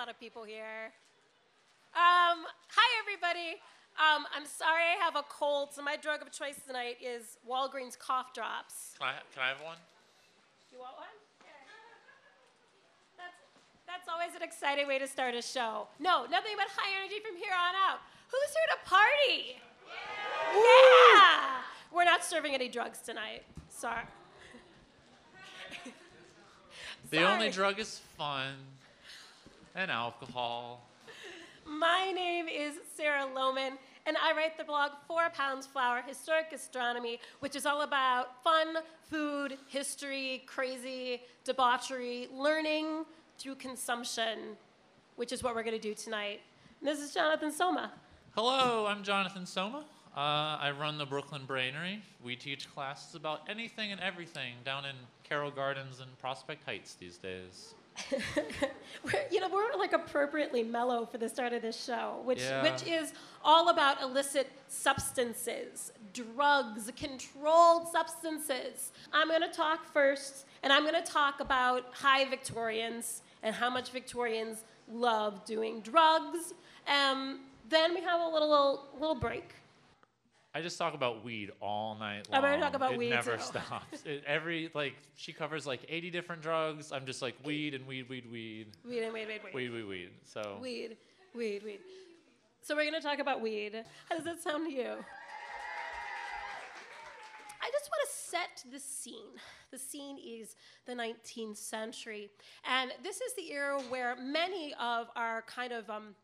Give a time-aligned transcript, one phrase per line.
[0.00, 0.88] lot of people here.
[1.92, 3.60] Um, hi, everybody.
[4.00, 7.98] Um, I'm sorry I have a cold, so my drug of choice tonight is Walgreens
[7.98, 8.96] cough drops.
[8.98, 9.76] Can I, can I have one?
[10.72, 11.12] You want one?
[13.18, 13.44] That's,
[13.86, 15.86] that's always an exciting way to start a show.
[15.98, 18.00] No, nothing but high energy from here on out.
[18.32, 19.60] Who's here to party?
[19.84, 20.64] Yeah!
[20.64, 21.60] yeah!
[21.92, 23.42] We're not serving any drugs tonight.
[23.68, 24.04] Sorry.
[27.10, 27.26] the Sorry.
[27.28, 28.54] only drug is fun
[29.74, 30.86] and alcohol.
[31.66, 33.72] My name is Sarah Lohman,
[34.06, 38.78] and I write the blog Four Pounds Flour Historic Gastronomy, which is all about fun,
[39.08, 43.04] food, history, crazy, debauchery, learning
[43.38, 44.56] through consumption,
[45.16, 46.40] which is what we're going to do tonight.
[46.80, 47.92] And this is Jonathan Soma.
[48.34, 49.84] Hello, I'm Jonathan Soma.
[50.16, 52.00] Uh, I run the Brooklyn Brainery.
[52.22, 57.16] We teach classes about anything and everything down in Carroll Gardens and Prospect Heights these
[57.16, 57.74] days.
[59.04, 62.62] we're, you know, we're like appropriately mellow for the start of this show, which yeah.
[62.62, 63.12] which is
[63.44, 68.92] all about illicit substances, drugs, controlled substances.
[69.12, 73.70] I'm going to talk first, and I'm going to talk about high Victorians and how
[73.70, 76.54] much Victorians love doing drugs.
[76.86, 79.54] Um, then we have a little little break
[80.52, 82.42] I just talk about weed all night long.
[82.44, 83.08] I'm gonna talk about it weed.
[83.08, 83.42] It never too.
[83.42, 84.02] stops.
[84.04, 86.90] It, every like she covers like 80 different drugs.
[86.90, 88.66] I'm just like weed and weed, weed, weed.
[88.84, 89.54] Weed and weed, weed, weed.
[89.54, 90.10] Weed, weed, weed.
[90.24, 90.96] So weed,
[91.34, 91.80] weed, weed.
[92.62, 93.84] So we're gonna talk about weed.
[94.08, 94.96] How does that sound to you?
[97.62, 99.38] I just want to set the scene.
[99.70, 102.30] The scene is the 19th century,
[102.64, 106.14] and this is the era where many of our kind of um,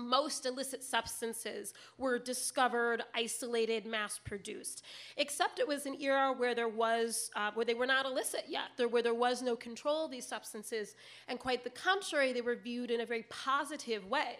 [0.00, 4.84] most illicit substances were discovered, isolated, mass produced.
[5.16, 8.70] Except it was an era where there was, uh, where they were not illicit yet,
[8.76, 10.94] there, where there was no control of these substances,
[11.28, 14.36] and quite the contrary, they were viewed in a very positive way.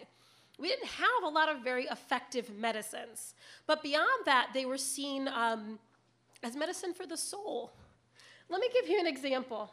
[0.59, 3.33] We didn't have a lot of very effective medicines,
[3.67, 5.79] but beyond that, they were seen um,
[6.43, 7.71] as medicine for the soul.
[8.49, 9.71] Let me give you an example.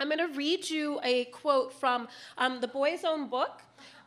[0.00, 3.62] I'm going to read you a quote from um, the boy's own book.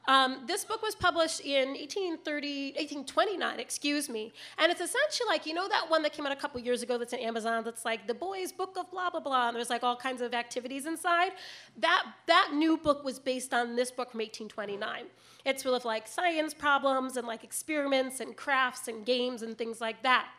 [0.07, 4.31] Um, this book was published in 1830, 1829, excuse me.
[4.57, 6.97] And it's essentially like, you know that one that came out a couple years ago
[6.97, 9.83] that's in Amazon that's like the boys book of blah, blah, blah, and there's like
[9.83, 11.33] all kinds of activities inside?
[11.77, 15.07] That, that new book was based on this book from 1829.
[15.43, 19.81] It's full of like science problems and like experiments and crafts and games and things
[19.81, 20.29] like that.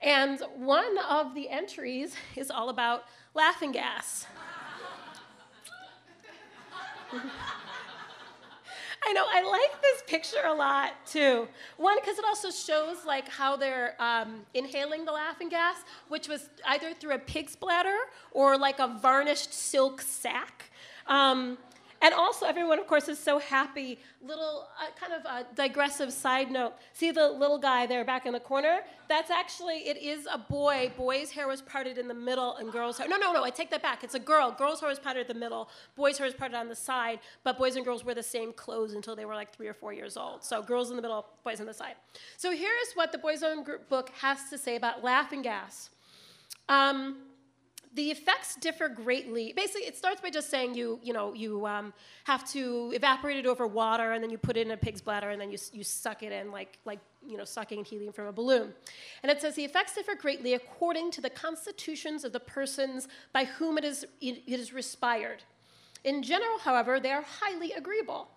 [0.00, 3.02] And one of the entries is all about
[3.34, 4.26] laughing gas.
[9.04, 9.24] I know.
[9.28, 11.48] I like this picture a lot too.
[11.76, 15.76] One, because it also shows like how they're um, inhaling the laughing gas,
[16.08, 17.96] which was either through a pig's bladder
[18.32, 20.70] or like a varnished silk sack.
[21.06, 21.56] Um,
[22.00, 23.98] and also, everyone, of course, is so happy.
[24.22, 26.74] Little uh, kind of a digressive side note.
[26.92, 28.80] See the little guy there back in the corner?
[29.08, 30.92] That's actually, it is a boy.
[30.96, 33.08] Boy's hair was parted in the middle, and girls' hair.
[33.08, 34.04] No, no, no, I take that back.
[34.04, 34.52] It's a girl.
[34.52, 37.58] Girls' hair was parted in the middle, boys' hair was parted on the side, but
[37.58, 40.16] boys and girls wear the same clothes until they were like three or four years
[40.16, 40.44] old.
[40.44, 41.94] So girls in the middle, boys on the side.
[42.36, 45.90] So here's what the Boys' Own Group book has to say about laughing gas.
[46.68, 47.16] Um,
[47.98, 49.52] the effects differ greatly.
[49.56, 51.92] Basically, it starts by just saying you, you know, you um,
[52.24, 55.30] have to evaporate it over water, and then you put it in a pig's bladder,
[55.30, 58.32] and then you, you suck it in like, like, you know, sucking helium from a
[58.32, 58.72] balloon.
[59.24, 63.46] And it says the effects differ greatly according to the constitutions of the persons by
[63.46, 65.42] whom it is, it is respired.
[66.04, 68.28] In general, however, they are highly agreeable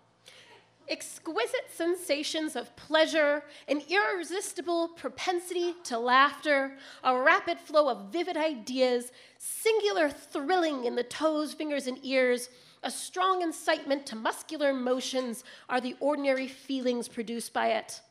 [0.91, 9.12] exquisite sensations of pleasure, an irresistible propensity to laughter, a rapid flow of vivid ideas,
[9.38, 12.50] singular thrilling in the toes, fingers, and ears,
[12.84, 18.01] a strong incitement to muscular motions are the ordinary feelings produced by it.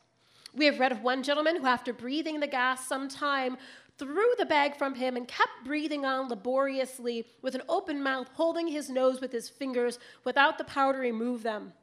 [0.53, 3.57] We have read of one gentleman who, after breathing the gas some time,
[3.97, 8.67] threw the bag from him and kept breathing on laboriously with an open mouth, holding
[8.67, 11.73] his nose with his fingers without the power to remove them.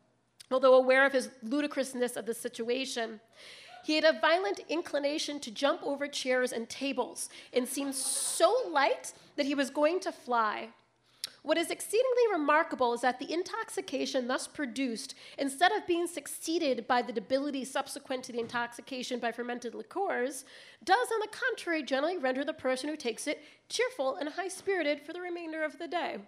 [0.50, 3.20] Although aware of his ludicrousness of the situation,
[3.84, 9.12] he had a violent inclination to jump over chairs and tables and seemed so light
[9.36, 10.68] that he was going to fly.
[11.42, 17.00] What is exceedingly remarkable is that the intoxication thus produced, instead of being succeeded by
[17.00, 20.44] the debility subsequent to the intoxication by fermented liqueurs,
[20.84, 25.00] does, on the contrary, generally render the person who takes it cheerful and high spirited
[25.00, 26.18] for the remainder of the day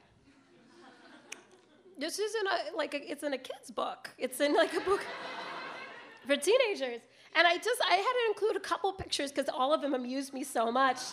[2.01, 4.11] this isn't a like a, it's in a kid's book.
[4.19, 5.01] It's in like a book
[6.27, 7.01] for teenagers.
[7.37, 10.33] And I just I had to include a couple pictures because all of them amused
[10.35, 10.99] me so much.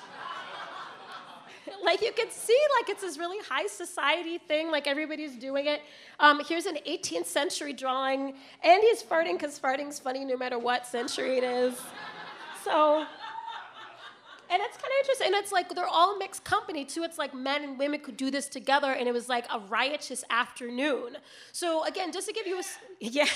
[1.84, 5.82] Like you can see, like it's this really high society thing, like everybody's doing it.
[6.20, 10.88] Um, here's an 18th century drawing, and he's farting because farting's funny no matter what
[10.88, 11.80] century it is.
[12.64, 13.06] So,
[14.50, 15.28] and it's kind of interesting.
[15.28, 17.04] And it's like they're all mixed company too.
[17.04, 20.24] It's like men and women could do this together, and it was like a riotous
[20.30, 21.18] afternoon.
[21.52, 22.64] So again, just to give you a
[23.00, 23.28] yeah.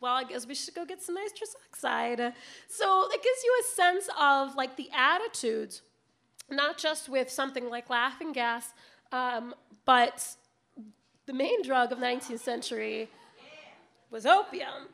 [0.00, 2.32] well, I guess we should go get some nitrous oxide.
[2.68, 5.82] So it gives you a sense of like the attitudes,
[6.50, 8.72] not just with something like laughing gas,
[9.12, 9.54] um,
[9.84, 10.36] but
[11.26, 13.08] the main drug of 19th century
[14.10, 14.88] was opium.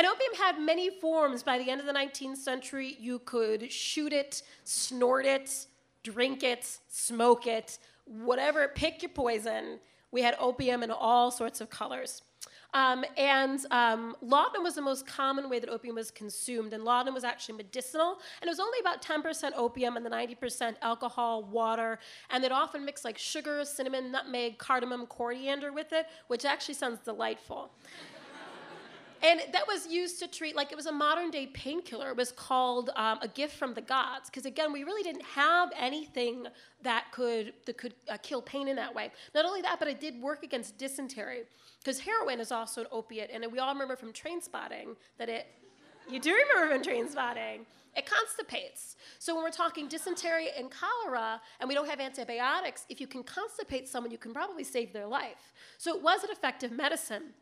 [0.00, 1.42] And opium had many forms.
[1.42, 5.66] By the end of the 19th century, you could shoot it, snort it,
[6.02, 9.78] drink it, smoke it, whatever, pick your poison.
[10.10, 12.22] We had opium in all sorts of colors.
[12.72, 17.12] Um, and um, laudanum was the most common way that opium was consumed, and laudanum
[17.12, 21.98] was actually medicinal, and it was only about 10% opium and the 90% alcohol, water,
[22.30, 27.00] and they'd often mix like sugar, cinnamon, nutmeg, cardamom, coriander with it, which actually sounds
[27.04, 27.70] delightful.
[29.22, 32.08] And that was used to treat, like, it was a modern day painkiller.
[32.10, 34.30] It was called um, a gift from the gods.
[34.30, 36.46] Because again, we really didn't have anything
[36.82, 39.10] that could, that could uh, kill pain in that way.
[39.34, 41.42] Not only that, but it did work against dysentery.
[41.80, 43.30] Because heroin is also an opiate.
[43.32, 45.46] And we all remember from Trainspotting that it,
[46.08, 48.96] you do remember from Trainspotting, it constipates.
[49.18, 53.22] So when we're talking dysentery and cholera, and we don't have antibiotics, if you can
[53.22, 55.52] constipate someone, you can probably save their life.
[55.76, 57.34] So it was an effective medicine.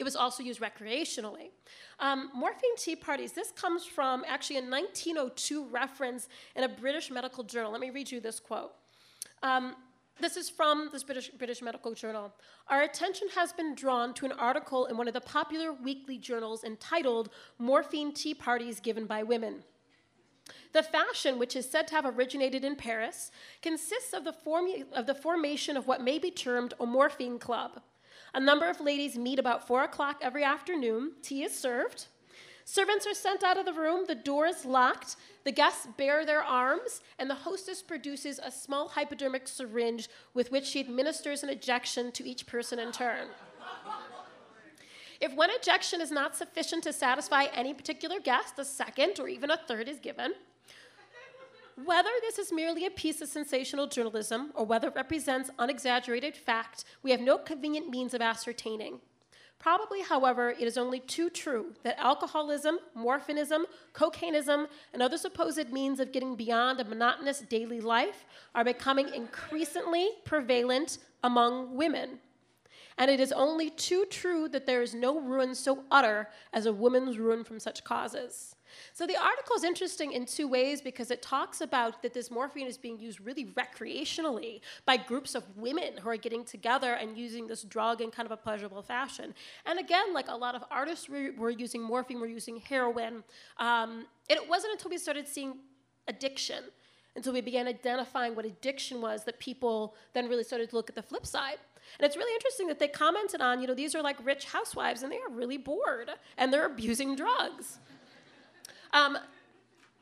[0.00, 1.50] It was also used recreationally.
[1.98, 7.44] Um, morphine tea parties, this comes from actually a 1902 reference in a British medical
[7.44, 7.70] journal.
[7.70, 8.72] Let me read you this quote.
[9.42, 9.76] Um,
[10.18, 12.32] this is from this British, British Medical Journal.
[12.68, 16.64] Our attention has been drawn to an article in one of the popular weekly journals
[16.64, 19.64] entitled Morphine Tea Parties Given by Women.
[20.72, 23.30] The fashion, which is said to have originated in Paris,
[23.60, 27.82] consists of the, formu- of the formation of what may be termed a morphine club.
[28.32, 31.12] A number of ladies meet about 4 o'clock every afternoon.
[31.22, 32.06] Tea is served.
[32.64, 36.44] Servants are sent out of the room, the door is locked, the guests bare their
[36.44, 42.12] arms, and the hostess produces a small hypodermic syringe with which she administers an ejection
[42.12, 43.26] to each person in turn.
[45.20, 49.50] If one ejection is not sufficient to satisfy any particular guest, a second or even
[49.50, 50.34] a third is given.
[51.84, 56.84] Whether this is merely a piece of sensational journalism or whether it represents unexaggerated fact,
[57.02, 59.00] we have no convenient means of ascertaining.
[59.58, 66.00] Probably, however, it is only too true that alcoholism, morphinism, cocainism, and other supposed means
[66.00, 68.24] of getting beyond a monotonous daily life
[68.54, 72.18] are becoming increasingly prevalent among women.
[72.98, 76.72] And it is only too true that there is no ruin so utter as a
[76.72, 78.56] woman's ruin from such causes.
[78.92, 82.66] So the article is interesting in two ways because it talks about that this morphine
[82.66, 87.46] is being used really recreationally by groups of women who are getting together and using
[87.46, 89.34] this drug in kind of a pleasurable fashion.
[89.66, 93.24] And again, like a lot of artists were, using morphine, were using heroin.
[93.58, 95.54] Um, it wasn't until we started seeing
[96.08, 96.64] addiction
[97.16, 100.94] until we began identifying what addiction was that people then really started to look at
[100.94, 101.58] the flip side.
[101.98, 105.02] And it's really interesting that they commented on, you know, these are like rich housewives
[105.02, 107.80] and they are really bored and they're abusing drugs.
[108.92, 109.18] Um,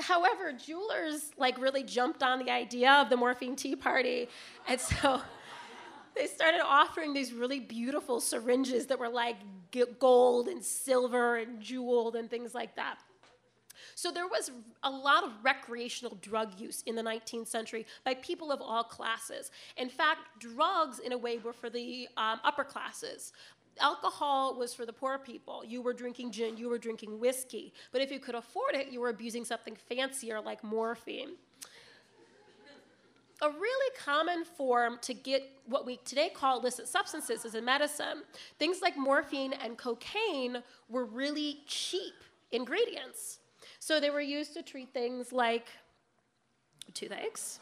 [0.00, 4.28] however, jewelers like really jumped on the idea of the morphine tea party,
[4.66, 5.20] and so
[6.16, 9.36] they started offering these really beautiful syringes that were like
[9.98, 12.98] gold and silver and jeweled and things like that.
[13.94, 14.52] So there was
[14.84, 19.50] a lot of recreational drug use in the 19th century by people of all classes.
[19.76, 23.32] In fact, drugs, in a way, were for the um, upper classes.
[23.80, 25.64] Alcohol was for the poor people.
[25.64, 27.72] You were drinking gin, you were drinking whiskey.
[27.92, 31.30] But if you could afford it, you were abusing something fancier like morphine.
[33.40, 38.22] A really common form to get what we today call illicit substances is in medicine.
[38.58, 42.14] Things like morphine and cocaine were really cheap
[42.50, 43.38] ingredients.
[43.78, 45.68] So they were used to treat things like
[46.94, 47.60] toothaches.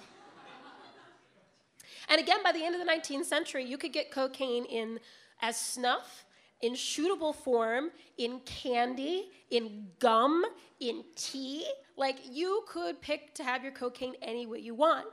[2.08, 4.99] and again, by the end of the 19th century, you could get cocaine in
[5.40, 6.25] as snuff,
[6.62, 10.45] in shootable form, in candy, in gum,
[10.81, 11.66] in tea.
[11.97, 15.07] Like you could pick to have your cocaine any way you want.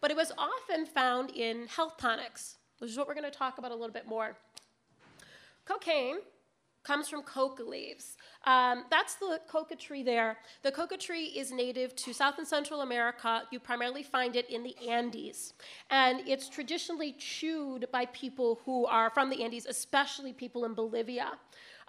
[0.00, 3.58] But it was often found in health tonics, which is what we're going to talk
[3.58, 4.36] about a little bit more.
[5.64, 6.16] Cocaine
[6.86, 8.16] comes from coca leaves.
[8.44, 10.38] Um, that's the coca tree there.
[10.62, 13.42] The coca tree is native to South and Central America.
[13.50, 15.54] You primarily find it in the Andes.
[15.90, 21.32] And it's traditionally chewed by people who are from the Andes, especially people in Bolivia.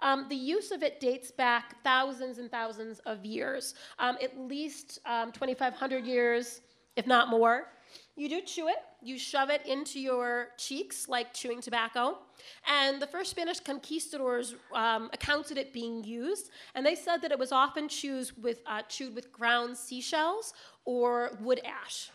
[0.00, 4.98] Um, the use of it dates back thousands and thousands of years, um, at least
[5.06, 6.60] um, 2,500 years,
[6.96, 7.68] if not more.
[8.16, 12.18] You do chew it, you shove it into your cheeks like chewing tobacco.
[12.66, 17.38] And the first Spanish conquistadors um, accounted it being used, and they said that it
[17.38, 20.52] was often chewed with, uh, chewed with ground seashells
[20.84, 22.10] or wood ash.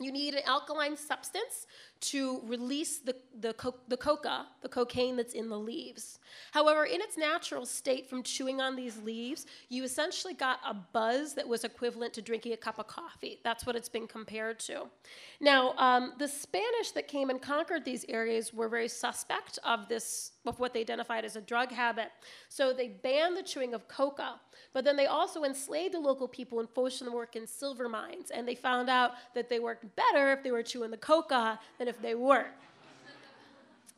[0.00, 1.66] You need an alkaline substance
[2.00, 6.18] to release the, the, co- the coca, the cocaine that's in the leaves.
[6.52, 11.34] However, in its natural state from chewing on these leaves, you essentially got a buzz
[11.34, 13.40] that was equivalent to drinking a cup of coffee.
[13.42, 14.84] That's what it's been compared to.
[15.40, 20.32] Now, um, the Spanish that came and conquered these areas were very suspect of this,
[20.46, 22.10] of what they identified as a drug habit.
[22.48, 24.40] So they banned the chewing of coca,
[24.72, 27.88] but then they also enslaved the local people and forced them to work in silver
[27.88, 28.30] mines.
[28.30, 31.87] And they found out that they worked better if they were chewing the coca than
[31.88, 32.54] if they weren't.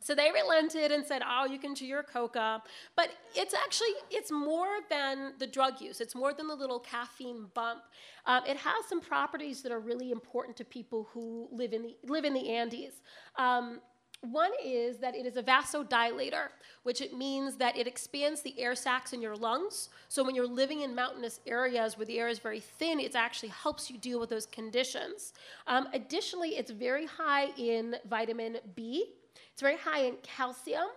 [0.02, 2.62] So they relented and said, "Oh, you can chew your coca,"
[2.96, 6.00] but it's actually it's more than the drug use.
[6.00, 7.82] It's more than the little caffeine bump.
[8.24, 11.96] Um, it has some properties that are really important to people who live in the
[12.04, 13.02] live in the Andes.
[13.36, 13.82] Um,
[14.22, 16.48] one is that it is a vasodilator,
[16.82, 19.88] which it means that it expands the air sacs in your lungs.
[20.08, 23.48] So when you're living in mountainous areas where the air is very thin, it actually
[23.48, 25.32] helps you deal with those conditions.
[25.66, 29.06] Um, additionally, it's very high in vitamin B.
[29.52, 30.88] It's very high in calcium.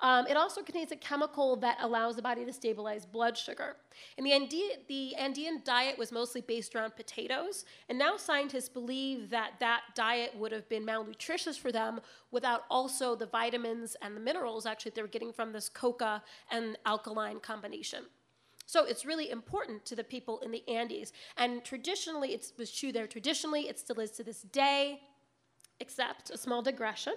[0.00, 3.76] Um, it also contains a chemical that allows the body to stabilize blood sugar.
[4.16, 9.30] And the, Andi- the Andean diet was mostly based around potatoes, and now scientists believe
[9.30, 12.00] that that diet would have been malnutritious for them
[12.30, 16.78] without also the vitamins and the minerals actually they were getting from this coca and
[16.86, 18.04] alkaline combination.
[18.66, 21.12] So it's really important to the people in the Andes.
[21.38, 23.06] And traditionally, it was true there.
[23.06, 25.00] Traditionally, it still is to this day,
[25.80, 27.14] except a small digression.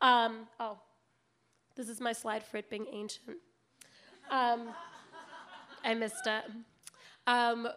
[0.00, 0.78] Um, oh,
[1.80, 3.38] this is my slide for it being ancient.
[4.30, 4.68] Um,
[5.82, 6.44] I missed it.
[7.26, 7.68] Um,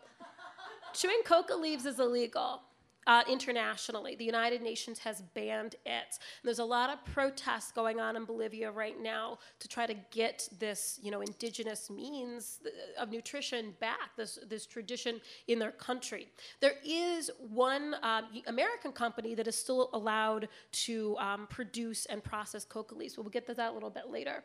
[0.94, 2.64] chewing coca leaves is illegal.
[3.08, 5.88] Uh, internationally, the United Nations has banned it.
[5.88, 9.96] And there's a lot of protests going on in Bolivia right now to try to
[10.12, 12.60] get this, you know, indigenous means
[12.98, 16.28] of nutrition back, this, this tradition in their country.
[16.60, 22.66] There is one um, American company that is still allowed to um, produce and process
[22.66, 23.18] coca leaves.
[23.18, 24.44] We'll get to that a little bit later.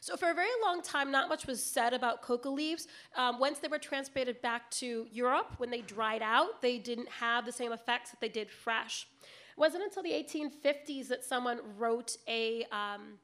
[0.00, 2.88] So for a very long time, not much was said about coca leaves.
[3.16, 7.44] Um, once they were transported back to Europe, when they dried out, they didn't have
[7.46, 9.06] the same effects that they did fresh.
[9.22, 13.18] It wasn't until the 1850s that someone wrote a um,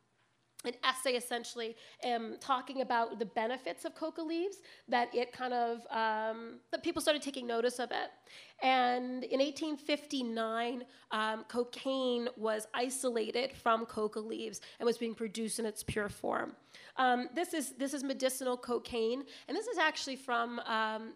[0.65, 5.81] an essay essentially um, talking about the benefits of coca leaves that it kind of
[5.91, 8.11] um, that people started taking notice of it.
[8.63, 15.67] And in 1859 um, cocaine was isolated from coca leaves and was being produced in
[15.67, 16.53] its pure form.
[16.97, 21.15] Um, this is this is medicinal cocaine and this is actually from um,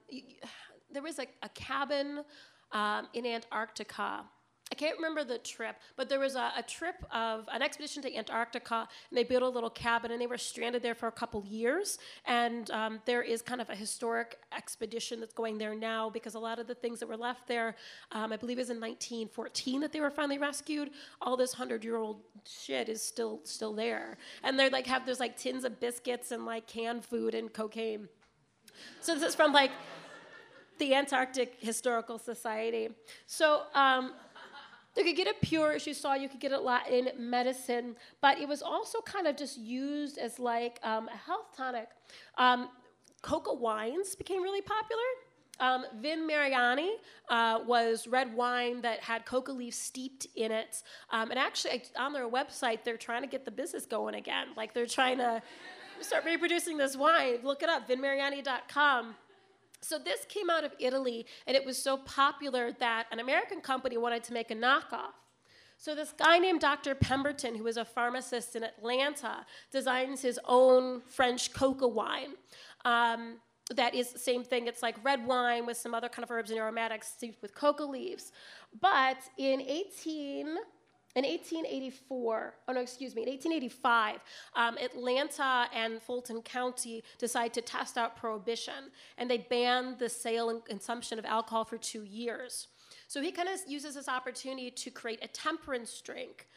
[0.91, 2.25] there was a, a cabin
[2.73, 4.25] um, in antarctica
[4.73, 8.15] I can't remember the trip, but there was a, a, trip of an expedition to
[8.17, 11.45] Antarctica, and they built a little cabin, and they were stranded there for a couple
[11.47, 11.99] years.
[12.27, 16.41] And um, there is kind of a historic expedition that's going there now because a
[16.41, 17.77] lot of the things that were left there,
[18.11, 20.91] um, I believe, is in 1914 that they were finally rescued.
[21.23, 25.65] All this hundred-year-old shit is still still there, and they're like have there's like tins
[25.65, 28.09] of biscuits and like canned food and cocaine.
[29.01, 29.71] So this is from like
[30.79, 32.89] the Antarctic Historical Society.
[33.27, 33.63] So.
[33.73, 34.13] Um,
[34.97, 36.61] you could get it pure, as you saw, you could get it
[36.91, 41.55] in medicine, but it was also kind of just used as like um, a health
[41.57, 41.89] tonic.
[42.39, 42.69] Um,
[43.23, 45.03] coca wines became really popular.
[45.59, 46.97] Um, Vin Mariani
[47.29, 50.83] uh, was red wine that had coca leaves steeped in it.
[51.11, 54.49] Um, and actually, on their website, they're trying to get the business going again.
[54.57, 55.43] Like they're trying to
[56.01, 57.39] start reproducing this wine.
[57.43, 59.15] Look it up, vinmariani.com.
[59.81, 63.97] So this came out of Italy, and it was so popular that an American company
[63.97, 65.15] wanted to make a knockoff.
[65.79, 66.95] So this guy named Dr.
[66.95, 72.35] Pemberton, who was a pharmacist in Atlanta, designs his own French coca wine.
[72.85, 73.37] Um,
[73.75, 74.69] that is the same thing.
[74.69, 77.85] It's like red wine with some other kind of herbs and aromatics steeped with coca
[77.85, 78.33] leaves.
[78.81, 80.57] But in 18
[81.17, 84.21] in 1884, oh no, excuse me, in 1885,
[84.55, 90.51] um, Atlanta and Fulton County decide to test out prohibition, and they banned the sale
[90.51, 92.69] and consumption of alcohol for two years.
[93.09, 96.49] So he kind of uses this opportunity to create a temperance drink.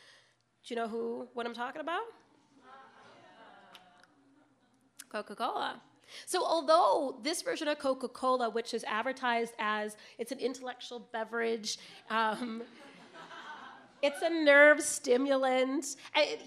[0.66, 2.04] Do you know who what I'm talking about?
[5.10, 5.82] Coca-Cola.
[6.26, 11.78] So, although this version of Coca Cola, which is advertised as it's an intellectual beverage,
[12.10, 12.64] um,
[14.02, 15.98] It's a nerve stimulant.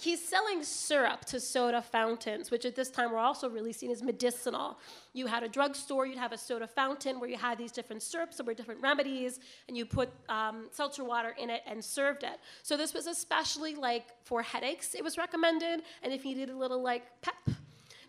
[0.00, 4.02] He's selling syrup to soda fountains, which at this time were also really seen as
[4.02, 4.78] medicinal.
[5.12, 8.38] You had a drugstore, you'd have a soda fountain where you had these different syrups
[8.38, 12.40] that were different remedies, and you put um, seltzer water in it and served it.
[12.62, 16.58] So this was especially like for headaches, it was recommended, and if you needed a
[16.58, 17.34] little like pep.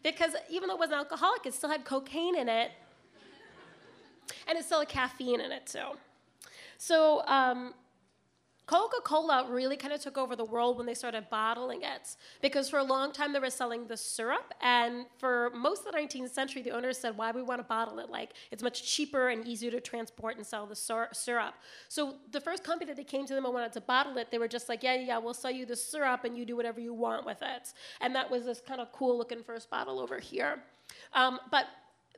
[0.03, 2.71] Because even though it wasn't alcoholic, it still had cocaine in it,
[4.47, 5.97] and it still had caffeine in it too.
[6.77, 7.73] So um,
[8.65, 12.69] Coca Cola really kind of took over the world when they started bottling it because
[12.69, 16.29] for a long time they were selling the syrup, and for most of the 19th
[16.29, 18.09] century, the owners said, Why do we want to bottle it?
[18.09, 21.55] Like, it's much cheaper and easier to transport and sell the syrup.
[21.89, 24.37] So, the first company that they came to them and wanted to bottle it, they
[24.37, 26.93] were just like, Yeah, yeah, we'll sell you the syrup and you do whatever you
[26.93, 27.73] want with it.
[27.99, 30.63] And that was this kind of cool looking first bottle over here.
[31.13, 31.65] Um, but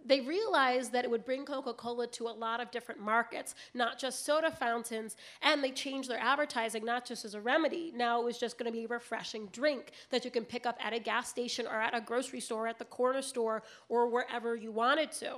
[0.05, 3.99] they realized that it would bring Coca Cola to a lot of different markets, not
[3.99, 7.91] just soda fountains, and they changed their advertising not just as a remedy.
[7.95, 10.77] Now it was just going to be a refreshing drink that you can pick up
[10.83, 14.55] at a gas station or at a grocery store, at the corner store, or wherever
[14.55, 15.37] you wanted to.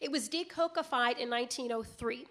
[0.00, 2.26] It was decocified in 1903.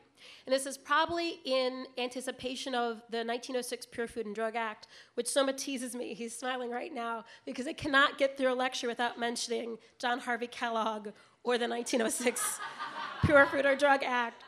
[0.45, 5.27] And this is probably in anticipation of the 1906 Pure Food and Drug Act, which
[5.27, 6.13] Soma teases me.
[6.13, 10.47] He's smiling right now because I cannot get through a lecture without mentioning John Harvey
[10.47, 11.09] Kellogg
[11.43, 12.59] or the 1906
[13.25, 14.44] Pure Food or Drug Act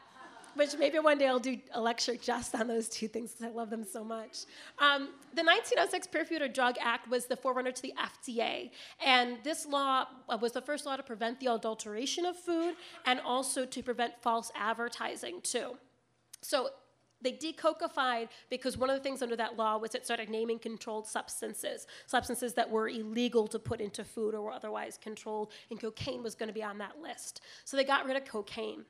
[0.58, 3.56] which maybe one day I'll do a lecture just on those two things because I
[3.56, 4.46] love them so much.
[4.80, 8.72] Um, the 1906 Pure Food or Drug Act was the forerunner to the FDA,
[9.04, 13.20] and this law uh, was the first law to prevent the adulteration of food and
[13.22, 15.78] also to prevent false advertising too.
[16.42, 16.70] So
[17.22, 21.08] they decocified because one of the things under that law was it started naming controlled
[21.08, 26.22] substances, substances that were illegal to put into food or were otherwise controlled, and cocaine
[26.22, 27.42] was going to be on that list.
[27.66, 28.86] So they got rid of cocaine.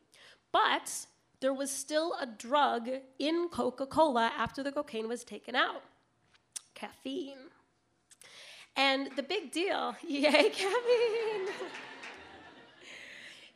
[0.51, 1.07] But
[1.39, 2.89] there was still a drug
[3.19, 5.83] in Coca Cola after the cocaine was taken out
[6.75, 7.37] caffeine.
[8.75, 10.59] And the big deal, yay, caffeine!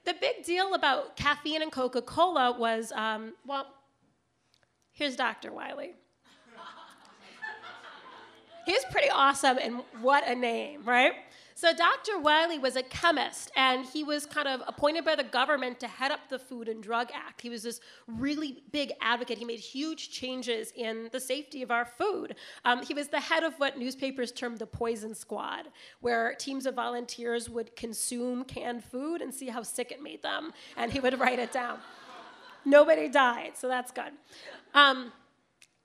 [0.06, 3.68] the big deal about caffeine and Coca Cola was um, well,
[4.94, 5.52] Here's Dr.
[5.52, 5.94] Wiley.
[8.65, 11.13] He's pretty awesome, and what a name, right?
[11.62, 12.17] So, Dr.
[12.17, 16.10] Wiley was a chemist, and he was kind of appointed by the government to head
[16.10, 17.39] up the Food and Drug Act.
[17.39, 19.38] He was this really big advocate.
[19.38, 22.34] He made huge changes in the safety of our food.
[22.65, 25.67] Um, he was the head of what newspapers termed the poison squad,
[26.00, 30.54] where teams of volunteers would consume canned food and see how sick it made them,
[30.78, 31.78] and he would write it down.
[32.65, 34.13] Nobody died, so that's good.
[34.74, 35.13] Um,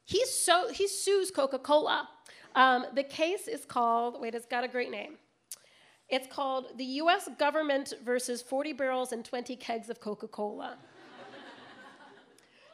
[0.06, 2.08] he, so, he sues Coca Cola.
[2.54, 5.18] Um, the case is called, wait, it's got a great name.
[6.08, 10.78] It's called the US Government versus 40 Barrels and 20 Kegs of Coca Cola.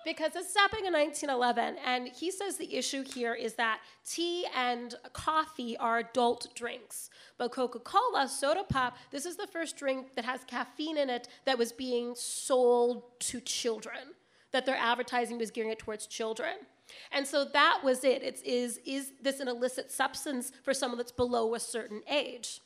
[0.05, 4.97] because it's happening in 1911, and he says the issue here is that tea and
[5.13, 7.09] coffee are adult drinks.
[7.39, 11.29] But Coca Cola, soda pop, this is the first drink that has caffeine in it
[11.45, 14.15] that was being sold to children
[14.51, 16.57] that their advertising was gearing it towards children.
[17.11, 18.23] And so that was it.
[18.23, 22.61] It's, is, is this an illicit substance for someone that's below a certain age?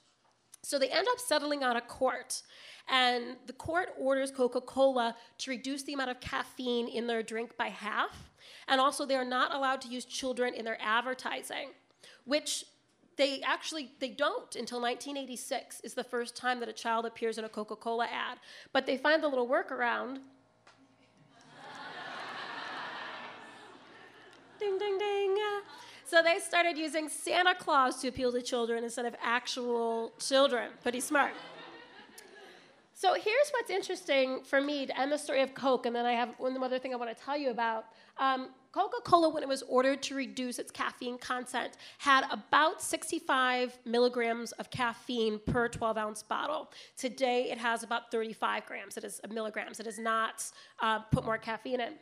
[0.67, 2.43] So they end up settling out of court.
[2.89, 7.57] And the court orders Coca Cola to reduce the amount of caffeine in their drink
[7.57, 8.33] by half.
[8.67, 11.69] And also, they are not allowed to use children in their advertising,
[12.25, 12.65] which
[13.17, 17.45] they actually they don't until 1986 is the first time that a child appears in
[17.47, 18.37] a coca-cola ad
[18.75, 20.19] but they find the little workaround
[24.59, 25.37] ding, ding, ding.
[26.07, 30.71] So they started using Santa Claus to appeal to children instead of actual children.
[30.81, 31.33] Pretty smart.
[32.95, 36.13] So here's what's interesting for me to end the story of Coke, and then I
[36.13, 37.87] have one other thing I want to tell you about.
[38.19, 43.77] Um, Coca Cola, when it was ordered to reduce its caffeine content, had about 65
[43.85, 46.71] milligrams of caffeine per 12 ounce bottle.
[46.97, 48.97] Today, it has about 35 grams.
[48.97, 49.81] It is milligrams.
[49.81, 50.45] It has not
[50.81, 51.95] uh, put more caffeine in.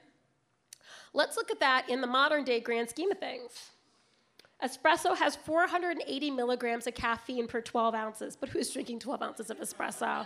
[1.15, 3.71] Let's look at that in the modern day grand scheme of things.
[4.65, 9.61] Espresso has 480 milligrams of caffeine per 12 ounces, but who's drinking 12 ounces of
[9.61, 10.25] espresso?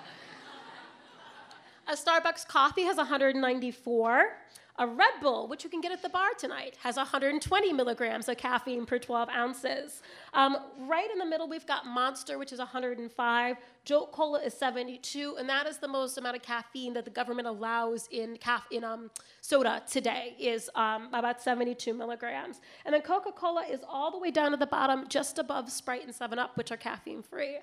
[1.88, 4.37] A Starbucks coffee has 194.
[4.81, 8.37] A Red Bull, which you can get at the bar tonight, has 120 milligrams of
[8.37, 10.03] caffeine per 12 ounces.
[10.35, 13.57] Um, right in the middle, we've got Monster, which is 105.
[13.85, 17.49] Jolt Cola is 72, and that is the most amount of caffeine that the government
[17.49, 19.11] allows in, caf- in um,
[19.41, 22.61] soda today, is um, about 72 milligrams.
[22.85, 26.05] And then Coca Cola is all the way down at the bottom, just above Sprite
[26.05, 27.59] and 7 Up, which are caffeine free.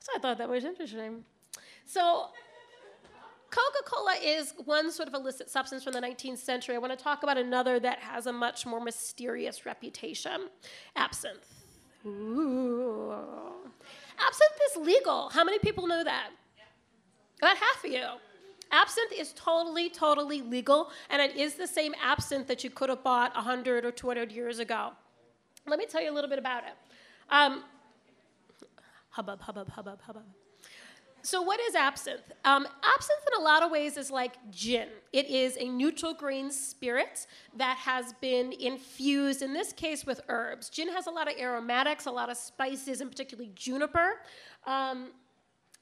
[0.00, 1.24] So I thought that was interesting.
[1.86, 2.26] So
[3.52, 6.74] Coca Cola is one sort of illicit substance from the 19th century.
[6.74, 10.48] I want to talk about another that has a much more mysterious reputation
[10.96, 11.62] absinthe.
[12.06, 13.12] Ooh.
[14.18, 15.28] Absinthe is legal.
[15.28, 16.30] How many people know that?
[17.40, 18.06] About half of you.
[18.70, 23.04] Absinthe is totally, totally legal, and it is the same absinthe that you could have
[23.04, 24.92] bought 100 or 200 years ago.
[25.66, 26.72] Let me tell you a little bit about it.
[27.28, 27.64] Um,
[29.10, 30.24] hubbub, hubbub, hubbub, hubbub.
[31.24, 32.32] So, what is absinthe?
[32.44, 34.88] Um, absinthe, in a lot of ways, is like gin.
[35.12, 40.68] It is a neutral green spirit that has been infused, in this case, with herbs.
[40.68, 44.22] Gin has a lot of aromatics, a lot of spices, and particularly juniper.
[44.66, 45.10] Um,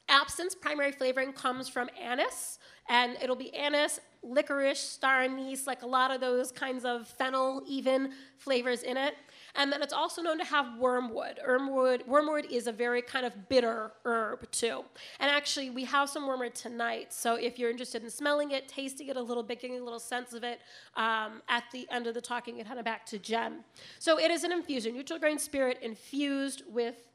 [0.09, 5.87] absinthe's primary flavoring comes from anise, and it'll be anise, licorice, star anise, like a
[5.87, 9.15] lot of those kinds of fennel, even flavors in it.
[9.55, 11.39] And then it's also known to have wormwood.
[11.45, 14.83] Wormwood, wormwood is a very kind of bitter herb, too.
[15.19, 17.13] And actually, we have some wormwood tonight.
[17.13, 19.99] So if you're interested in smelling it, tasting it a little bit, getting a little
[19.99, 20.59] sense of it,
[20.95, 23.63] um, at the end of the talking, it head back to Jen.
[23.99, 27.10] So it is an infusion, neutral grain spirit infused with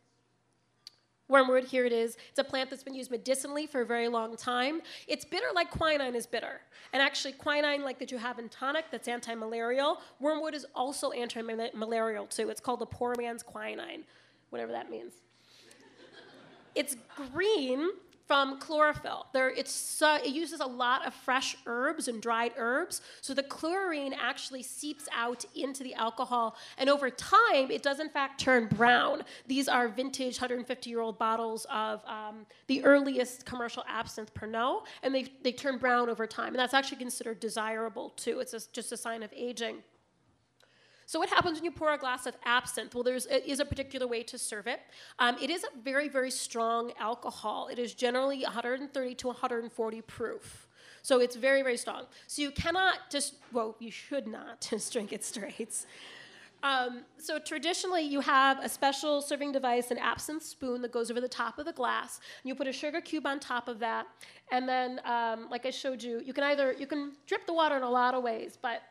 [1.29, 2.17] Wormwood, here it is.
[2.31, 4.81] It's a plant that's been used medicinally for a very long time.
[5.09, 6.61] It's bitter like quinine is bitter.
[6.93, 11.11] And actually, quinine, like that you have in tonic, that's anti malarial, wormwood is also
[11.11, 12.49] anti malarial too.
[12.49, 14.05] It's called the poor man's quinine,
[14.51, 15.15] whatever that means.
[16.75, 16.97] it's
[17.33, 17.89] green
[18.27, 19.27] from chlorophyll.
[19.33, 24.15] There, it's, it uses a lot of fresh herbs and dried herbs, so the chlorine
[24.15, 29.23] actually seeps out into the alcohol, and over time, it does in fact turn brown.
[29.47, 35.15] These are vintage 150 year old bottles of um, the earliest commercial absinthe Pernod, and
[35.15, 38.41] they, they turn brown over time, and that's actually considered desirable too.
[38.41, 39.83] It's a, just a sign of aging.
[41.07, 42.95] So what happens when you pour a glass of absinthe?
[42.95, 44.81] Well, there is a particular way to serve it.
[45.21, 47.69] Um, it is a very, very strong alcohol.
[47.69, 50.67] It is generally 130 to 140 proof.
[51.03, 52.07] So it's very, very strong.
[52.27, 55.87] So you cannot just, well, you should not just drink it straight.
[56.65, 61.21] Um, so traditionally, you have a special serving device, an absinthe spoon that goes over
[61.21, 62.19] the top of the glass.
[62.43, 64.07] And you put a sugar cube on top of that,
[64.51, 67.77] and then, um, like I showed you, you can either you can drip the water
[67.77, 68.83] in a lot of ways, but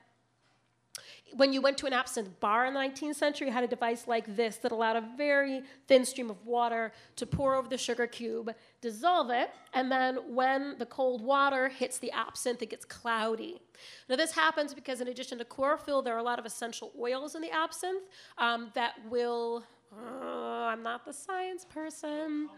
[1.36, 4.08] when you went to an absinthe bar in the 19th century, you had a device
[4.08, 8.08] like this that allowed a very thin stream of water to pour over the sugar
[8.08, 13.60] cube, dissolve it, and then when the cold water hits the absinthe, it gets cloudy.
[14.08, 17.36] Now, this happens because, in addition to chlorophyll, there are a lot of essential oils
[17.36, 18.04] in the absinthe
[18.38, 19.64] um, that will.
[19.92, 22.50] Uh, I'm not the science person.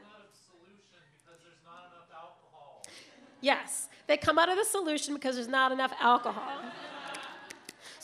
[3.42, 6.62] Yes, they come out of the solution because there's not enough alcohol.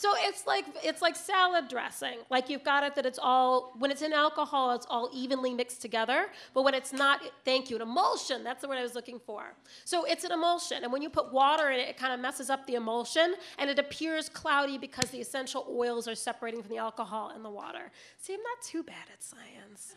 [0.04, 2.18] So it's like it's like salad dressing.
[2.28, 5.80] Like you've got it that it's all when it's in alcohol, it's all evenly mixed
[5.80, 6.26] together.
[6.52, 8.44] But when it's not, thank you, an emulsion.
[8.44, 9.54] That's the word I was looking for.
[9.86, 12.50] So it's an emulsion, and when you put water in it, it kind of messes
[12.50, 16.76] up the emulsion, and it appears cloudy because the essential oils are separating from the
[16.76, 17.90] alcohol and the water.
[18.18, 19.96] See, I'm not too bad at science.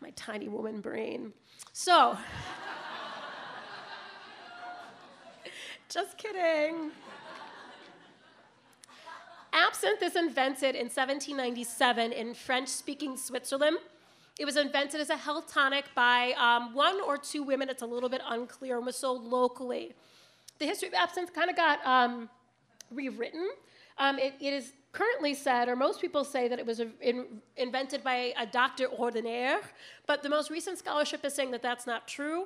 [0.00, 1.32] My tiny woman brain.
[1.72, 2.18] So.
[5.88, 6.90] Just kidding.
[9.56, 13.78] Absinthe is invented in 1797 in French speaking Switzerland.
[14.38, 17.70] It was invented as a health tonic by um, one or two women.
[17.70, 19.94] It's a little bit unclear and was sold locally.
[20.58, 22.28] The history of absinthe kind of got um,
[22.90, 23.48] rewritten.
[23.96, 28.04] Um, it, it is currently said, or most people say, that it was in, invented
[28.04, 29.60] by a doctor ordinaire,
[30.06, 32.44] but the most recent scholarship is saying that that's not true.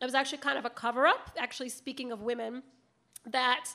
[0.00, 2.62] It was actually kind of a cover up, actually, speaking of women,
[3.26, 3.66] that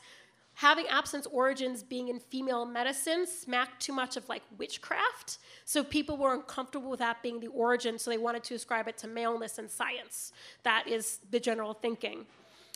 [0.58, 5.38] having absence origins being in female medicine smacked too much of like witchcraft.
[5.66, 8.98] So people were uncomfortable with that being the origin, so they wanted to ascribe it
[9.00, 10.34] to maleness and science.
[10.64, 12.26] That is the general thinking.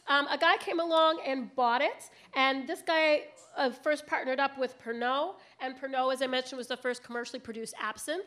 [0.08, 3.24] Um, a guy came along and bought it, and this guy
[3.58, 7.40] uh, first partnered up with Pernod, and Pernod, as I mentioned, was the first commercially
[7.40, 8.26] produced absinthe.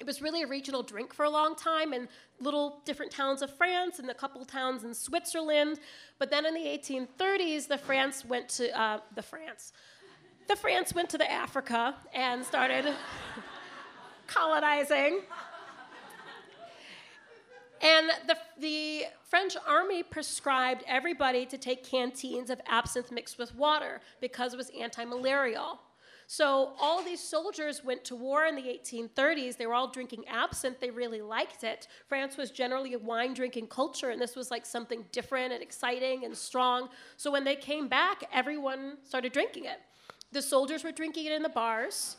[0.00, 2.08] It was really a regional drink for a long time in
[2.40, 5.78] little different towns of France and a couple towns in Switzerland.
[6.18, 9.74] But then in the 1830s, the France went to uh, the France.
[10.48, 12.86] The France went to the Africa and started
[14.26, 15.20] colonizing.
[17.82, 24.00] And the, the French army prescribed everybody to take canteens of absinthe mixed with water
[24.20, 25.78] because it was anti malarial.
[26.32, 29.56] So all these soldiers went to war in the 1830s.
[29.56, 30.78] They were all drinking absinthe.
[30.78, 31.88] They really liked it.
[32.06, 36.24] France was generally a wine drinking culture, and this was like something different and exciting
[36.24, 36.88] and strong.
[37.16, 39.80] So when they came back, everyone started drinking it.
[40.30, 42.18] The soldiers were drinking it in the bars.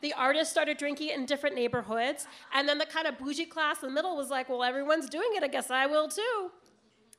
[0.00, 2.26] The artists started drinking it in different neighborhoods.
[2.54, 5.32] And then the kind of bougie class in the middle was like, well, everyone's doing
[5.34, 5.42] it.
[5.42, 6.50] I guess I will too.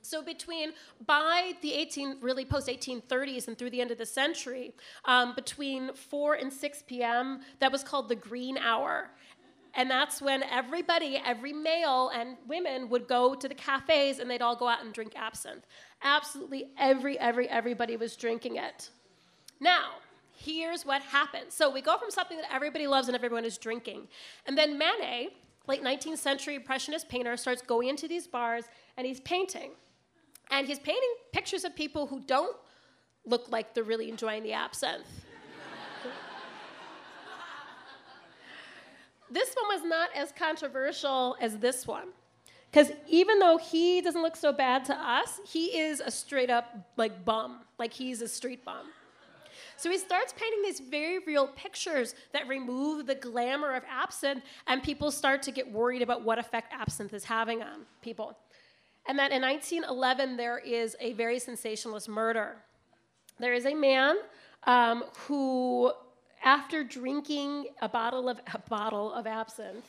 [0.02, 0.72] So between
[1.06, 4.74] by the 18 really post 1830s and through the end of the century,
[5.06, 7.42] um, between 4 and 6 p.m.
[7.60, 9.10] that was called the green hour.
[9.74, 14.42] And that's when everybody, every male and women would go to the cafes and they'd
[14.42, 15.66] all go out and drink absinthe.
[16.04, 18.90] Absolutely every, every, everybody was drinking it.
[19.60, 19.92] Now,
[20.36, 21.54] here's what happens.
[21.54, 24.08] So we go from something that everybody loves and everyone is drinking.
[24.46, 25.30] And then Manet,
[25.68, 28.66] late 19th century Impressionist painter, starts going into these bars
[28.98, 29.72] and he's painting.
[30.52, 32.56] And he's painting pictures of people who don't
[33.26, 35.08] look like they're really enjoying the absinthe.
[39.32, 42.10] this one was not as controversial as this one.
[42.70, 46.92] Because even though he doesn't look so bad to us, he is a straight up
[46.96, 48.88] like bum, like he's a street bum.
[49.76, 54.82] So he starts painting these very real pictures that remove the glamour of absinthe, and
[54.84, 58.38] people start to get worried about what effect absinthe is having on people.
[59.08, 62.58] And that in 1911, there is a very sensationalist murder.
[63.40, 64.18] There is a man
[64.66, 65.92] um, who,
[66.44, 69.86] after drinking a bottle of, a bottle of absinthe,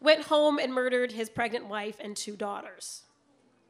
[0.00, 3.02] went home and murdered his pregnant wife and two daughters.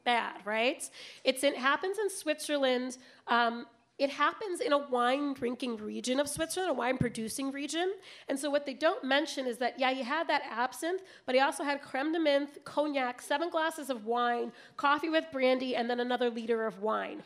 [0.03, 0.87] Bad, right?
[1.23, 2.97] It's, it happens in Switzerland.
[3.27, 3.67] Um,
[3.99, 7.93] it happens in a wine drinking region of Switzerland, a wine producing region.
[8.27, 11.41] And so, what they don't mention is that, yeah, he had that absinthe, but he
[11.41, 15.99] also had creme de menthe, cognac, seven glasses of wine, coffee with brandy, and then
[15.99, 17.21] another liter of wine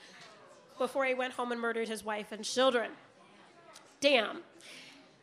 [0.77, 2.91] before he went home and murdered his wife and children.
[3.99, 4.39] Damn.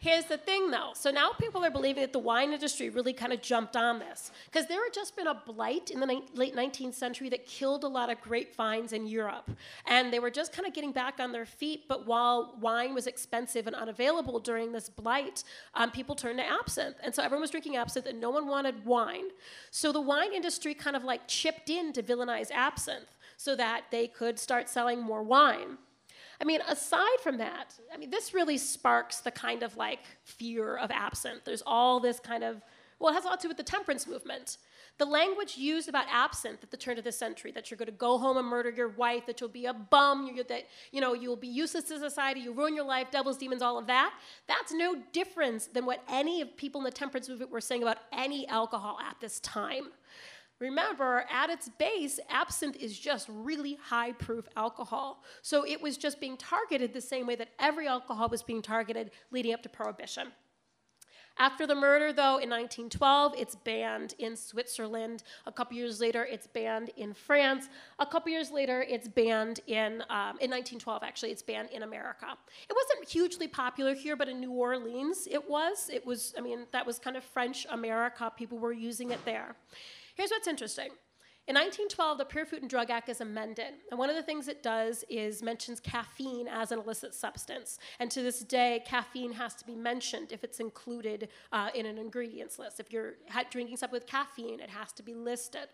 [0.04, 0.90] Here's the thing though.
[0.92, 4.32] So now people are believing that the wine industry really kind of jumped on this.
[4.44, 7.84] Because there had just been a blight in the ni- late 19th century that killed
[7.84, 9.50] a lot of grapevines in Europe.
[9.86, 11.88] And they were just kind of getting back on their feet.
[11.88, 16.96] But while wine was expensive and unavailable during this blight, um, people turned to absinthe.
[17.02, 19.28] And so everyone was drinking absinthe and no one wanted wine.
[19.70, 24.08] So the wine industry kind of like chipped in to villainize absinthe so that they
[24.08, 25.78] could start selling more wine.
[26.40, 30.76] I mean, aside from that, I mean, this really sparks the kind of like fear
[30.76, 31.44] of absinthe.
[31.44, 32.60] There's all this kind of,
[32.98, 34.58] well, it has a lot to do with the temperance movement.
[34.96, 37.92] The language used about absinthe at the turn of the century, that you're going to
[37.92, 41.34] go home and murder your wife, that you'll be a bum, that you know you'll
[41.34, 44.14] be useless to society, you ruin your life, devils, demons, all of that.
[44.46, 47.98] That's no difference than what any of people in the temperance movement were saying about
[48.12, 49.88] any alcohol at this time.
[50.60, 55.24] Remember, at its base, absinthe is just really high proof alcohol.
[55.42, 59.10] So it was just being targeted the same way that every alcohol was being targeted
[59.30, 60.28] leading up to Prohibition.
[61.36, 65.24] After the murder, though, in 1912, it's banned in Switzerland.
[65.46, 67.68] A couple years later, it's banned in France.
[67.98, 72.26] A couple years later, it's banned in, um, in 1912, actually, it's banned in America.
[72.68, 75.90] It wasn't hugely popular here, but in New Orleans, it was.
[75.92, 78.32] It was, I mean, that was kind of French America.
[78.36, 79.56] People were using it there.
[80.14, 80.90] Here's what's interesting.
[81.46, 83.74] In 1912, the Pure Food and Drug Act is amended.
[83.90, 87.78] And one of the things it does is mentions caffeine as an illicit substance.
[87.98, 91.98] And to this day, caffeine has to be mentioned if it's included uh, in an
[91.98, 92.80] ingredients list.
[92.80, 93.16] If you're
[93.50, 95.68] drinking something with caffeine, it has to be listed.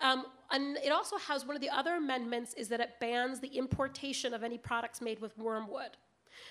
[0.00, 3.56] Um, and it also has one of the other amendments is that it bans the
[3.56, 5.96] importation of any products made with wormwood.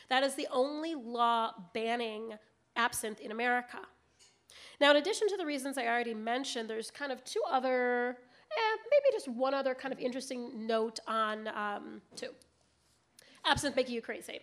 [0.07, 2.35] That is the only law banning
[2.77, 3.79] absinthe in America.
[4.79, 8.17] Now, in addition to the reasons I already mentioned, there's kind of two other,
[8.51, 12.29] eh, maybe just one other kind of interesting note on um, two.
[13.45, 14.39] Absinthe making you crazy.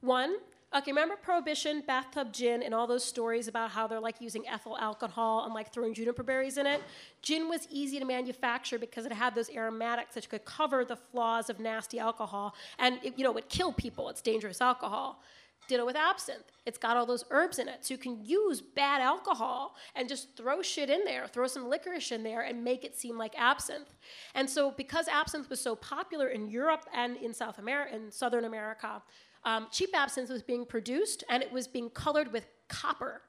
[0.00, 0.36] One,
[0.76, 4.76] okay, remember Prohibition, bathtub gin, and all those stories about how they're like using ethyl
[4.78, 6.82] alcohol and like throwing juniper berries in it?
[7.22, 11.50] Gin was easy to manufacture because it had those aromatics that could cover the flaws
[11.50, 14.08] of nasty alcohol, and it, you know, would kill people.
[14.08, 15.20] It's dangerous alcohol.
[15.66, 16.52] Ditto with absinthe.
[16.66, 17.84] It's got all those herbs in it.
[17.84, 22.12] So you can use bad alcohol and just throw shit in there, throw some licorice
[22.12, 23.94] in there, and make it seem like absinthe.
[24.34, 29.02] And so, because absinthe was so popular in Europe and in South America, Southern America,
[29.44, 33.22] um, cheap absinthe was being produced and it was being colored with copper.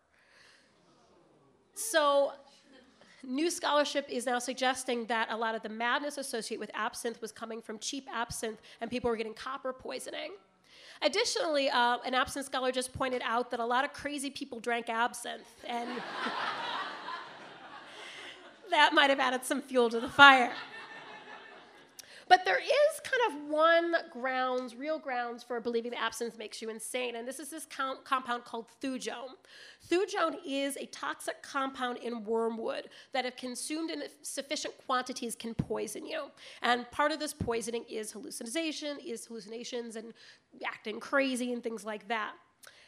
[1.73, 2.31] So,
[3.23, 7.31] new scholarship is now suggesting that a lot of the madness associated with absinthe was
[7.31, 10.31] coming from cheap absinthe and people were getting copper poisoning.
[11.01, 14.89] Additionally, uh, an absinthe scholar just pointed out that a lot of crazy people drank
[14.89, 15.89] absinthe, and
[18.69, 20.51] that might have added some fuel to the fire.
[22.27, 26.69] But there is kind of one grounds, real grounds for believing that absinthe makes you
[26.69, 29.35] insane, and this is this com- compound called thujone.
[29.89, 36.05] Thujone is a toxic compound in wormwood that, if consumed in sufficient quantities, can poison
[36.05, 36.31] you.
[36.63, 40.13] And part of this poisoning is hallucination, is hallucinations and
[40.65, 42.33] acting crazy and things like that.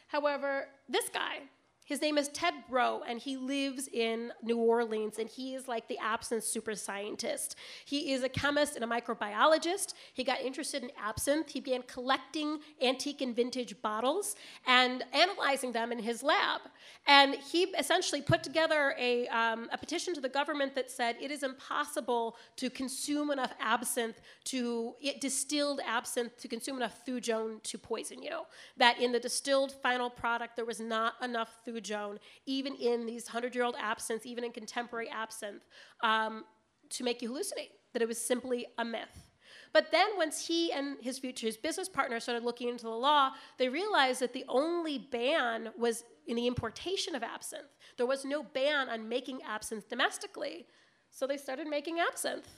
[0.08, 1.42] However, this guy,
[1.88, 5.88] His name is Ted Breaux, and he lives in New Orleans, and he is like
[5.88, 7.56] the absinthe super scientist.
[7.86, 9.94] He is a chemist and a microbiologist.
[10.12, 11.48] He got interested in absinthe.
[11.48, 16.60] He began collecting antique and vintage bottles and analyzing them in his lab.
[17.06, 21.30] And he essentially put together a, um, a petition to the government that said it
[21.30, 27.78] is impossible to consume enough absinthe to it, distilled absinthe to consume enough thujone to
[27.78, 28.40] poison you.
[28.76, 33.26] That in the distilled final product there was not enough thujone Joan, even in these
[33.26, 35.62] 100 year old absinthe, even in contemporary absinthe,
[36.02, 36.44] um,
[36.90, 39.24] to make you hallucinate, that it was simply a myth.
[39.72, 43.30] But then, once he and his future his business partner started looking into the law,
[43.58, 47.76] they realized that the only ban was in the importation of absinthe.
[47.96, 50.66] There was no ban on making absinthe domestically.
[51.10, 52.48] So they started making absinthe.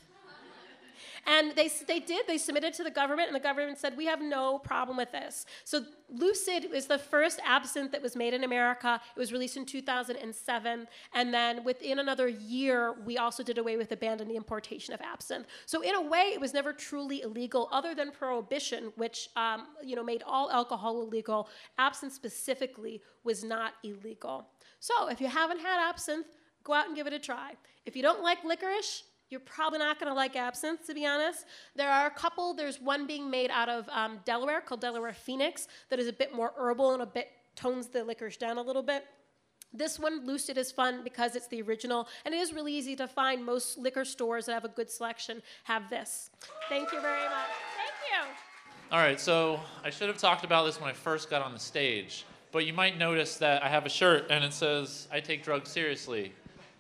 [1.27, 4.21] And they, they did, they submitted to the government, and the government said, We have
[4.21, 5.47] no problem with this.
[5.65, 9.01] So Lucid was the first absinthe that was made in America.
[9.15, 10.89] It was released in 2007.
[11.15, 15.47] And then within another year, we also did away with the importation of absinthe.
[15.67, 19.97] So, in a way, it was never truly illegal, other than prohibition, which um, you
[19.97, 21.49] know, made all alcohol illegal.
[21.79, 24.49] Absinthe specifically was not illegal.
[24.81, 26.27] So, if you haven't had absinthe,
[26.65, 27.53] go out and give it a try.
[27.87, 31.47] If you don't like licorice, you're probably not going to like absinthe, to be honest.
[31.77, 32.53] There are a couple.
[32.53, 36.35] There's one being made out of um, Delaware called Delaware Phoenix that is a bit
[36.35, 39.05] more herbal and a bit tones the licorice down a little bit.
[39.73, 43.07] This one, Lucid, is fun because it's the original, and it is really easy to
[43.07, 43.47] find.
[43.47, 46.31] Most liquor stores that have a good selection have this.
[46.69, 47.51] Thank you very much.
[47.77, 48.35] Thank you.
[48.91, 51.61] All right, so I should have talked about this when I first got on the
[51.61, 55.45] stage, but you might notice that I have a shirt and it says, I take
[55.45, 56.33] drugs seriously.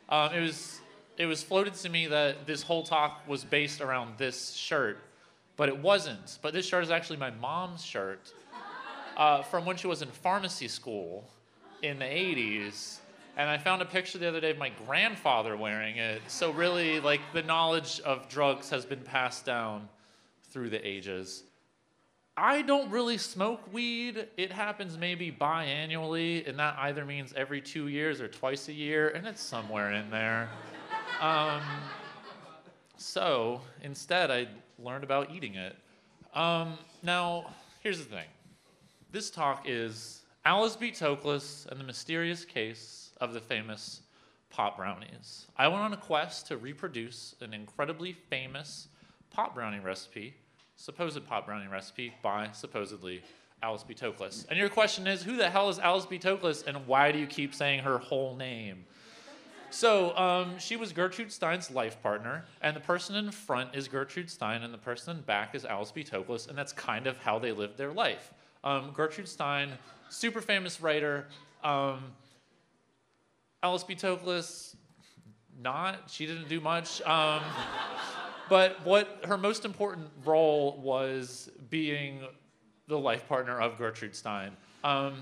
[0.08, 0.80] Um, it was
[1.20, 4.96] it was floated to me that this whole talk was based around this shirt,
[5.58, 6.38] but it wasn't.
[6.40, 8.32] But this shirt is actually my mom's shirt
[9.18, 11.28] uh, from when she was in pharmacy school
[11.82, 13.00] in the 80s.
[13.36, 16.22] And I found a picture the other day of my grandfather wearing it.
[16.26, 19.90] So, really, like, the knowledge of drugs has been passed down
[20.50, 21.42] through the ages.
[22.34, 24.26] I don't really smoke weed.
[24.38, 29.10] It happens maybe biannually, and that either means every two years or twice a year,
[29.10, 30.48] and it's somewhere in there.
[31.20, 31.60] Um,
[32.96, 35.76] so instead, I learned about eating it.
[36.34, 37.50] Um, now,
[37.82, 38.26] here's the thing
[39.12, 40.90] this talk is Alice B.
[40.90, 44.00] Toklas and the mysterious case of the famous
[44.48, 45.46] pot brownies.
[45.58, 48.88] I went on a quest to reproduce an incredibly famous
[49.30, 50.34] pot brownie recipe,
[50.76, 53.22] supposed pot brownie recipe by supposedly
[53.62, 53.92] Alice B.
[53.94, 54.46] Toklas.
[54.48, 56.18] And your question is, who the hell is Alice B.
[56.18, 58.86] Toklas and why do you keep saying her whole name?
[59.70, 64.28] So um, she was Gertrude Stein's life partner, and the person in front is Gertrude
[64.28, 66.02] Stein, and the person in back is Alice B.
[66.02, 68.32] Toklas, and that's kind of how they lived their life.
[68.64, 69.70] Um, Gertrude Stein,
[70.08, 71.26] super famous writer.
[71.62, 72.12] Um,
[73.62, 73.94] Alice B.
[73.94, 74.74] Toklas,
[75.62, 76.10] not.
[76.10, 77.00] She didn't do much.
[77.02, 77.42] Um,
[78.48, 82.22] but what her most important role was being
[82.88, 84.56] the life partner of Gertrude Stein.
[84.82, 85.14] Um,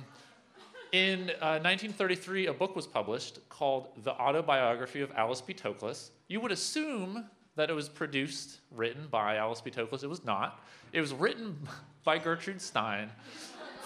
[0.92, 5.54] in uh, 1933, a book was published called The Autobiography of Alice B.
[5.54, 6.10] Toklas.
[6.28, 7.24] You would assume
[7.56, 9.70] that it was produced, written by Alice B.
[9.70, 10.02] Toklas.
[10.02, 10.64] It was not.
[10.92, 11.58] It was written
[12.04, 13.10] by Gertrude Stein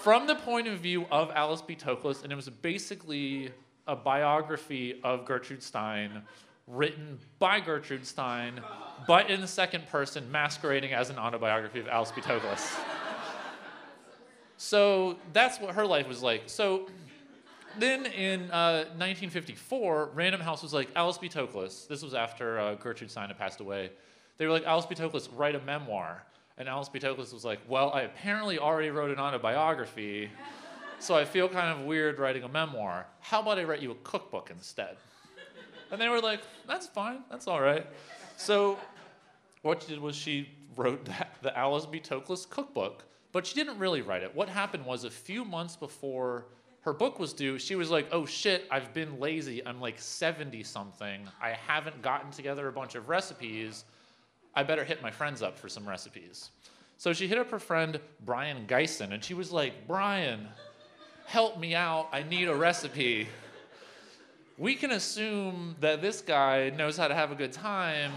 [0.03, 1.75] from the point of view of Alice B.
[1.75, 3.51] Toklas, and it was basically
[3.87, 6.23] a biography of Gertrude Stein
[6.67, 8.61] written by Gertrude Stein,
[9.07, 12.21] but in the second person, masquerading as an autobiography of Alice B.
[12.21, 12.73] Toklas.
[14.63, 16.45] So that's what her life was like.
[16.47, 16.89] So
[17.81, 21.29] then in uh, 1954, Random House was like, Alice B.
[21.29, 23.91] Toklas, this was after uh, Gertrude Stein had passed away.
[24.39, 24.95] They were like, Alice B.
[24.95, 26.23] Toklas, write a memoir.
[26.59, 27.01] And Alice B.
[27.01, 30.31] Toklas was like, well, I apparently already wrote an autobiography,
[31.01, 33.09] so I feel kind of weird writing a memoir.
[33.19, 34.97] How about I write you a cookbook instead?
[35.91, 37.85] And they were like, that's fine, that's all right.
[38.37, 38.79] So
[39.63, 41.09] what she did was she wrote
[41.43, 41.99] the Alice B.
[41.99, 44.35] Toklas cookbook but she didn't really write it.
[44.35, 46.47] What happened was a few months before
[46.83, 49.65] her book was due, she was like, oh shit, I've been lazy.
[49.65, 51.29] I'm like 70 something.
[51.41, 53.85] I haven't gotten together a bunch of recipes.
[54.55, 56.51] I better hit my friends up for some recipes.
[56.99, 60.49] So she hit up her friend Brion Gysin and she was like, Brion,
[61.27, 62.09] help me out.
[62.13, 63.29] I need a recipe.
[64.59, 68.11] We can assume that this guy knows how to have a good time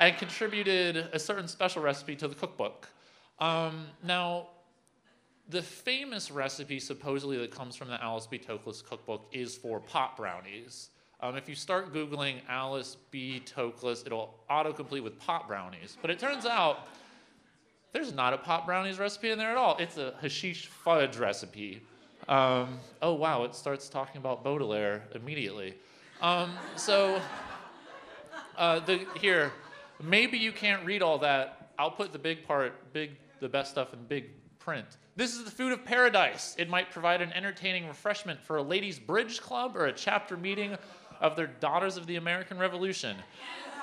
[0.00, 2.88] and contributed a certain special recipe to the cookbook.
[3.38, 4.48] Um, now,
[5.48, 8.38] the famous recipe supposedly that comes from the Alice B.
[8.38, 10.90] Toklas cookbook is for pot brownies.
[11.20, 13.42] Um, if you start Googling Alice B.
[13.44, 15.96] Toklas, it'll autocomplete with pot brownies.
[16.00, 16.88] But it turns out
[17.92, 19.76] there's not a pot brownies recipe in there at all.
[19.78, 21.82] It's a hashish fudge recipe.
[22.28, 25.74] Um, oh, wow, it starts talking about Baudelaire immediately.
[26.20, 27.20] Um, so,
[28.56, 29.52] uh, the, here,
[30.02, 31.61] maybe you can't read all that.
[31.82, 34.26] I'll put the big part, big, the best stuff in big
[34.60, 34.86] print.
[35.16, 36.54] This is the food of paradise.
[36.56, 40.76] It might provide an entertaining refreshment for a ladies' bridge club or a chapter meeting
[41.20, 43.16] of their Daughters of the American Revolution.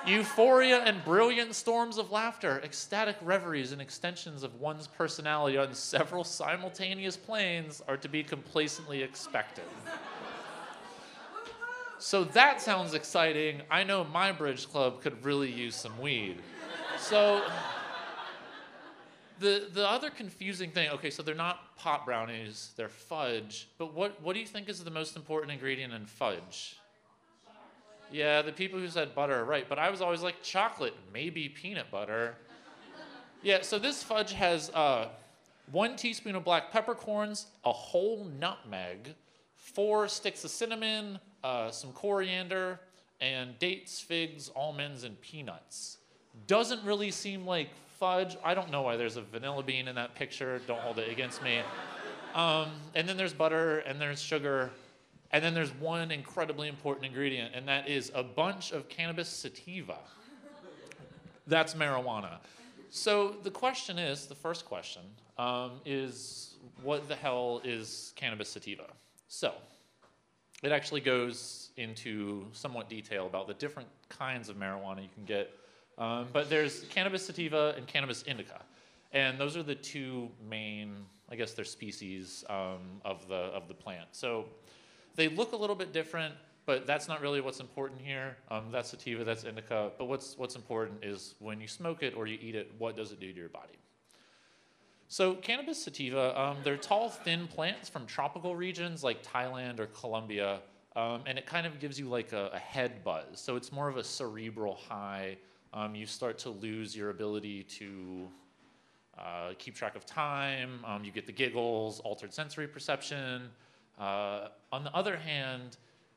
[0.06, 6.24] Euphoria and brilliant storms of laughter, ecstatic reveries and extensions of one's personality on several
[6.24, 9.64] simultaneous planes are to be complacently expected.
[11.98, 13.60] So that sounds exciting.
[13.70, 16.38] I know my bridge club could really use some weed.
[16.98, 17.42] So
[19.40, 23.68] the the other confusing thing, okay, so they're not pot brownies, they're fudge.
[23.78, 26.76] But what what do you think is the most important ingredient in fudge?
[28.12, 31.48] Yeah, the people who said butter are right, but I was always like chocolate, maybe
[31.48, 32.36] peanut butter.
[33.42, 35.08] Yeah, so this fudge has uh,
[35.70, 39.14] one teaspoon of black peppercorns, a whole nutmeg,
[39.54, 42.80] four sticks of cinnamon, uh, some coriander,
[43.20, 45.98] and dates, figs, almonds, and peanuts.
[46.46, 47.70] Doesn't really seem like
[48.00, 48.36] fudge.
[48.42, 50.60] I don't know why there's a vanilla bean in that picture.
[50.66, 51.60] Don't hold it against me.
[52.34, 54.70] Um, and then there's butter, and there's sugar,
[55.32, 59.98] and then there's one incredibly important ingredient, and that is a bunch of cannabis sativa.
[61.46, 62.38] That's marijuana.
[62.88, 65.02] So the question is the first question
[65.38, 68.86] um, is what the hell is cannabis sativa?
[69.28, 69.52] So
[70.62, 75.50] it actually goes into somewhat detail about the different kinds of marijuana you can get.
[76.00, 78.62] Um, but there's cannabis sativa and cannabis indica.
[79.12, 80.96] And those are the two main,
[81.30, 84.08] I guess they're species um, of, the, of the plant.
[84.12, 84.46] So
[85.14, 86.34] they look a little bit different,
[86.64, 88.36] but that's not really what's important here.
[88.50, 89.90] Um, that's sativa, that's indica.
[89.98, 93.12] But what's, what's important is when you smoke it or you eat it, what does
[93.12, 93.78] it do to your body?
[95.08, 100.60] So cannabis sativa, um, they're tall, thin plants from tropical regions like Thailand or Colombia,
[100.94, 103.40] um, and it kind of gives you like a, a, head buzz.
[103.40, 105.36] So it's more of a cerebral high.
[105.72, 108.28] Um, you start to lose your ability to
[109.18, 110.80] uh, keep track of time.
[110.84, 113.42] Um, you get the giggles, altered sensory perception.
[113.98, 115.76] Uh, on the other hand,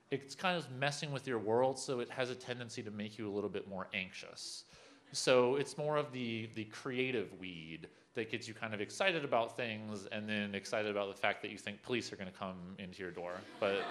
[0.10, 3.30] it's kind of messing with your world, so it has a tendency to make you
[3.30, 4.66] a little bit more anxious.
[5.12, 9.58] So it's more of the, the creative weed that gets you kind of excited about
[9.58, 12.58] things and then excited about the fact that you think police are going to come
[12.80, 13.34] into your door.
[13.60, 13.84] But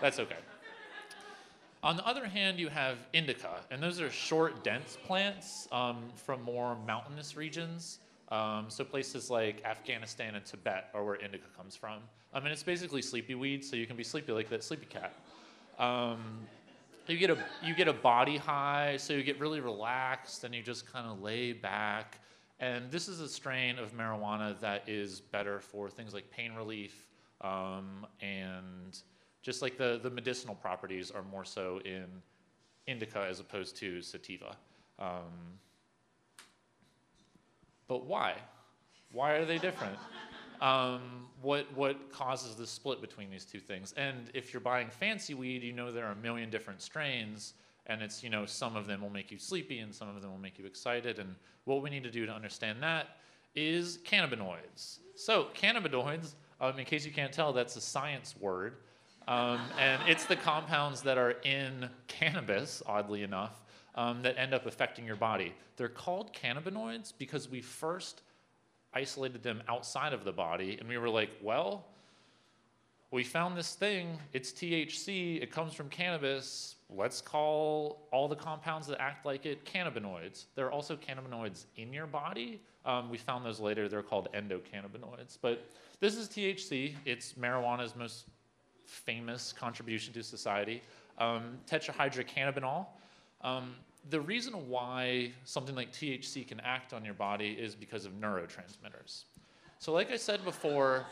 [0.00, 0.36] that's okay.
[1.82, 6.42] On the other hand, you have indica, and those are short, dense plants um, from
[6.42, 8.00] more mountainous regions.
[8.28, 12.00] Um, so places like Afghanistan and Tibet are where indica comes from.
[12.32, 15.14] I mean, it's basically sleepy weed, so you can be sleepy like that sleepy cat.
[15.78, 16.40] Um,
[17.06, 20.62] you get a you get a body high, so you get really relaxed, and you
[20.62, 22.20] just kind of lay back
[22.60, 27.08] and this is a strain of marijuana that is better for things like pain relief
[27.40, 29.00] um, and
[29.42, 32.06] just like the, the medicinal properties are more so in
[32.86, 34.56] indica as opposed to sativa.
[34.98, 35.58] Um,
[37.88, 38.34] but why?
[39.12, 39.96] Why are they different?
[40.60, 43.94] Um, what, what causes the split between these two things?
[43.96, 47.54] And if you're buying fancy weed, you know there are a million different strains
[47.90, 50.30] and it's you know some of them will make you sleepy and some of them
[50.30, 51.34] will make you excited and
[51.64, 53.16] what we need to do to understand that
[53.54, 58.76] is cannabinoids so cannabinoids um, in case you can't tell that's a science word
[59.30, 63.62] um, and it's the compounds that are in cannabis oddly enough
[63.94, 68.22] um, that end up affecting your body they're called cannabinoids because we first
[68.92, 71.86] isolated them outside of the body and we were like well
[73.10, 78.86] we found this thing it's thc it comes from cannabis let's call all the compounds
[78.88, 80.46] that act like it cannabinoids.
[80.54, 82.60] There are also cannabinoids in your body.
[82.84, 83.88] Um, we found those later.
[83.88, 85.38] They're called endocannabinoids.
[85.40, 85.64] But
[86.00, 86.94] this is THC.
[87.04, 88.26] It's marijuana's most
[88.90, 90.82] famous contribution to society.
[91.18, 92.86] Um, tetrahydrocannabinol.
[93.42, 93.74] Um,
[94.08, 99.24] the reason why something like THC can act on your body is because of neurotransmitters.
[99.78, 101.04] So, like I said before,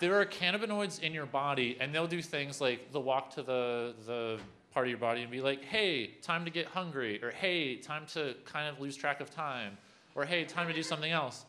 [0.00, 3.94] there are cannabinoids in your body, and they'll do things like they'll walk to the,
[4.06, 4.38] the
[4.72, 8.06] part of your body and be like, hey, time to get hungry, or hey, time
[8.14, 9.76] to kind of lose track of time,
[10.14, 11.44] or hey, time to do something else.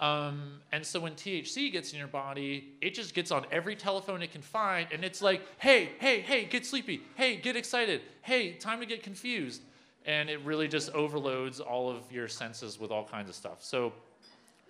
[0.00, 4.22] Um, and so when THC gets in your body, it just gets on every telephone
[4.22, 8.52] it can find, and it's like, hey, hey, hey, get sleepy, hey, get excited, hey,
[8.52, 9.62] time to get confused.
[10.06, 13.62] And it really just overloads all of your senses with all kinds of stuff.
[13.62, 13.92] So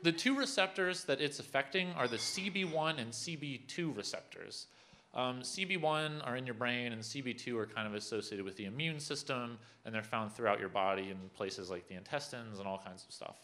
[0.03, 4.67] the two receptors that it's affecting are the CB1 and CB2 receptors.
[5.15, 9.01] Um, CB1 are in your brain, and CB2 are kind of associated with the immune
[9.01, 13.05] system, and they're found throughout your body in places like the intestines and all kinds
[13.05, 13.37] of stuff.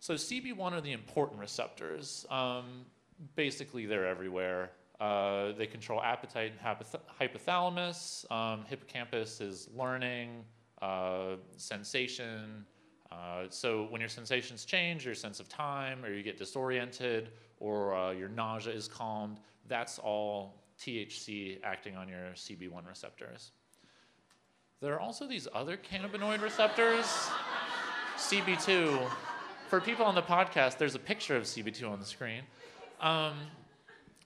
[0.00, 2.24] So CB1 are the important receptors.
[2.30, 2.86] Um,
[3.34, 4.70] basically, they're everywhere.
[5.00, 8.30] Uh, they control appetite and hypoth- hypothalamus.
[8.30, 10.44] Um, hippocampus is learning,
[10.82, 12.64] uh, sensation.
[13.10, 17.94] Uh, so when your sensations change, your sense of time, or you get disoriented, or
[17.94, 23.52] uh, your nausea is calmed, that's all THC acting on your CB1 receptors.
[24.80, 27.06] There are also these other cannabinoid receptors,
[28.16, 29.10] CB2.
[29.68, 32.40] For people on the podcast, there's a picture of CB2 on the screen.
[33.02, 33.34] Um,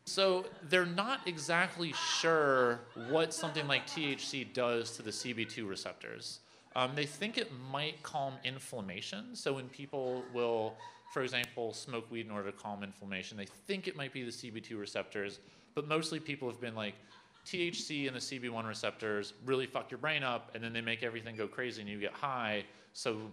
[0.04, 6.38] so they're not exactly sure what something like THC does to the CB2 receptors.
[6.76, 9.34] Um, they think it might calm inflammation.
[9.34, 10.74] So when people will,
[11.12, 14.30] for example, smoke weed in order to calm inflammation, they think it might be the
[14.30, 15.40] CB2 receptors,
[15.74, 16.94] but mostly people have been like,
[17.44, 21.34] THC and the CB1 receptors really fuck your brain up, and then they make everything
[21.34, 22.64] go crazy and you get high.
[22.92, 23.32] So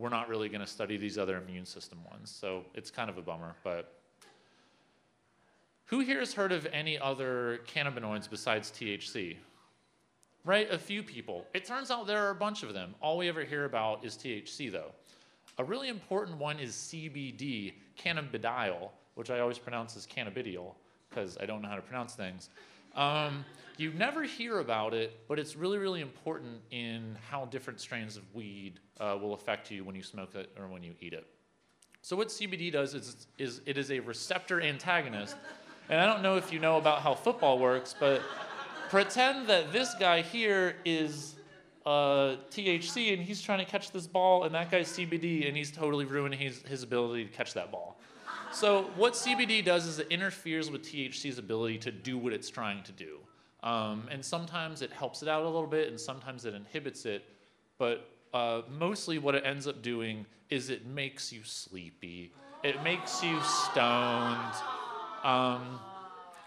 [0.00, 2.30] we're not really going to study these other immune system ones.
[2.30, 3.94] So it's kind of a bummer, but.
[5.86, 9.36] Who here has heard of any other cannabinoids besides THC?
[10.44, 10.70] Right?
[10.70, 11.46] A few people.
[11.52, 12.94] It turns out there are a bunch of them.
[13.02, 14.92] All we ever hear about is THC, though.
[15.58, 20.74] A really important one is CBD, cannabidiol, which I always pronounce as cannabidiol
[21.10, 22.48] because I don't know how to pronounce things.
[22.94, 23.44] Um,
[23.76, 28.22] you never hear about it, but it's really, really important in how different strains of
[28.34, 31.26] weed uh, will affect you when you smoke it or when you eat it.
[32.02, 35.36] So what CBD does is, is it is a receptor antagonist.
[35.88, 38.22] And I don't know if you know about how football works, but
[38.88, 41.34] pretend that this guy here is
[41.84, 45.70] uh, THC and he's trying to catch this ball, and that guy's CBD, and he's
[45.70, 47.98] totally ruining his, his ability to catch that ball.
[48.52, 52.82] So what CBD does is it interferes with THC's ability to do what it's trying
[52.84, 53.18] to do.
[53.62, 57.24] Um, and sometimes it helps it out a little bit, and sometimes it inhibits it.
[57.78, 62.32] But uh, mostly what it ends up doing is it makes you sleepy.
[62.62, 64.54] It makes you stoned.
[65.22, 65.80] Um,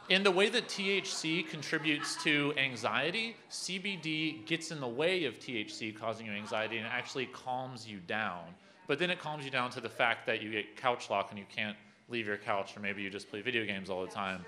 [0.10, 5.98] in the way that THC contributes to anxiety, CBD gets in the way of THC
[5.98, 8.44] causing you anxiety and actually calms you down.
[8.86, 11.40] But then it calms you down to the fact that you get couch lock and
[11.40, 11.78] you can't
[12.10, 14.46] leave your couch, or maybe you just play video games all the time.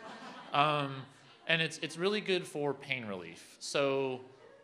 [0.52, 0.96] Um,
[1.48, 3.56] and it's, it's really good for pain relief.
[3.60, 4.22] So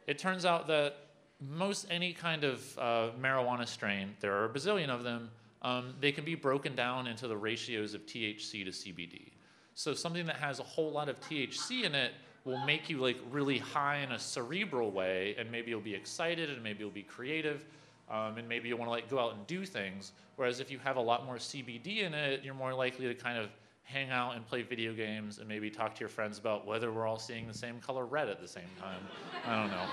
[0.07, 0.97] it turns out that
[1.41, 5.29] most any kind of uh, marijuana strain, there are a bazillion of them,
[5.63, 9.31] um, they can be broken down into the ratios of THC to CBD.
[9.73, 12.13] So something that has a whole lot of THC in it
[12.45, 16.49] will make you like really high in a cerebral way, and maybe you'll be excited,
[16.49, 17.65] and maybe you'll be creative,
[18.09, 20.11] um, and maybe you'll want to like go out and do things.
[20.35, 23.37] Whereas if you have a lot more CBD in it, you're more likely to kind
[23.37, 23.49] of
[23.83, 27.05] hang out and play video games and maybe talk to your friends about whether we're
[27.05, 29.01] all seeing the same color red at the same time.
[29.45, 29.85] I don't know.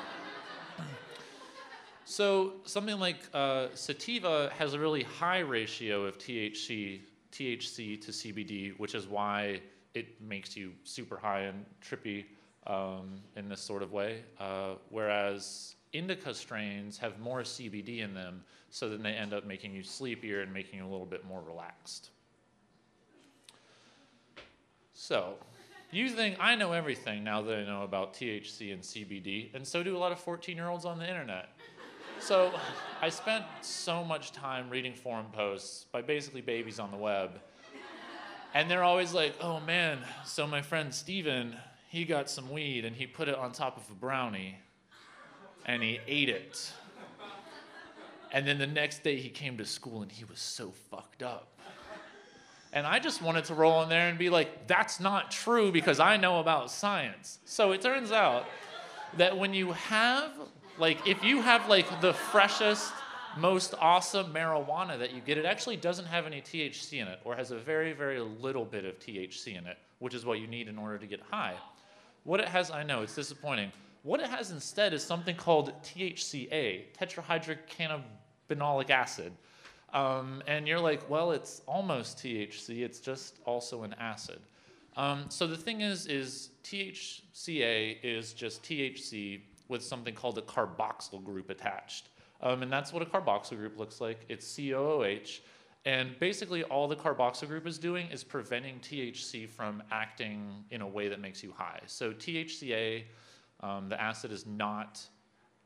[2.08, 7.00] So something like uh, sativa has a really high ratio of THC,
[7.32, 9.60] THC to CBD, which is why
[9.92, 12.24] it makes you super high and trippy
[12.66, 14.22] um, in this sort of way.
[14.40, 19.74] Uh, whereas indica strains have more CBD in them, so then they end up making
[19.74, 22.08] you sleepier and making you a little bit more relaxed.
[24.94, 25.34] So,
[25.90, 29.82] you think I know everything now that I know about THC and CBD, and so
[29.82, 31.50] do a lot of 14 year olds on the internet.
[32.20, 32.52] So,
[33.00, 37.40] I spent so much time reading forum posts by basically babies on the web.
[38.54, 41.54] And they're always like, oh man, so my friend Steven,
[41.88, 44.56] he got some weed and he put it on top of a brownie
[45.64, 46.72] and he ate it.
[48.32, 51.60] And then the next day he came to school and he was so fucked up.
[52.72, 56.00] And I just wanted to roll in there and be like, that's not true because
[56.00, 57.38] I know about science.
[57.44, 58.44] So it turns out
[59.16, 60.32] that when you have,
[60.78, 62.92] like, if you have, like, the freshest,
[63.36, 67.36] most awesome marijuana that you get, it actually doesn't have any THC in it or
[67.36, 70.68] has a very, very little bit of THC in it, which is what you need
[70.68, 71.54] in order to get high.
[72.24, 73.72] What it has, I know, it's disappointing.
[74.02, 79.32] What it has instead is something called THCA, tetrahydrocannabinolic acid.
[79.92, 84.38] Um, and you're like, well, it's almost THC, it's just also an acid.
[84.96, 91.22] Um, so the thing is, is THCA is just THC with something called a carboxyl
[91.22, 92.08] group attached.
[92.40, 94.24] Um, and that's what a carboxyl group looks like.
[94.28, 95.40] It's COOH.
[95.84, 100.86] And basically, all the carboxyl group is doing is preventing THC from acting in a
[100.86, 101.80] way that makes you high.
[101.86, 103.04] So THCA,
[103.60, 105.00] um, the acid is not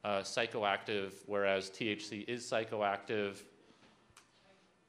[0.05, 3.43] uh, psychoactive, whereas THC is psychoactive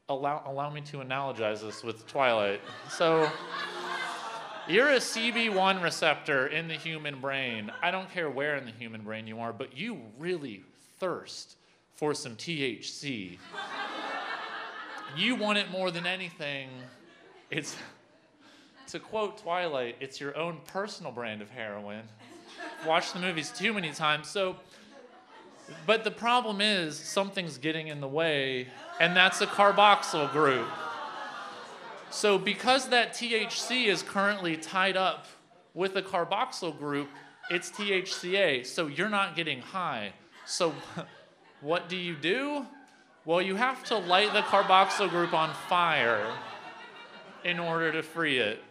[0.09, 2.61] allow, allow me to analogize this with Twilight.
[2.89, 3.29] So,
[4.67, 7.71] you're a CB1 receptor in the human brain.
[7.81, 10.63] I don't care where in the human brain you are, but you really
[10.99, 11.55] thirst
[11.95, 13.37] for some THC.
[15.17, 16.69] you want it more than anything.
[17.49, 17.75] It's
[18.87, 22.03] to quote Twilight, it's your own personal brand of heroin.
[22.85, 24.29] Watched the movies too many times.
[24.29, 24.55] So,
[25.85, 28.67] but the problem is something's getting in the way,
[28.99, 30.67] and that's a carboxyl group.
[32.13, 35.25] So, because that THC is currently tied up
[35.73, 37.09] with a carboxyl group,
[37.49, 40.13] it's THCA, so you're not getting high.
[40.45, 40.75] So,
[41.61, 42.67] what do you do?
[43.25, 46.31] Well, you have to light the carboxyl group on fire
[47.43, 48.63] in order to free it.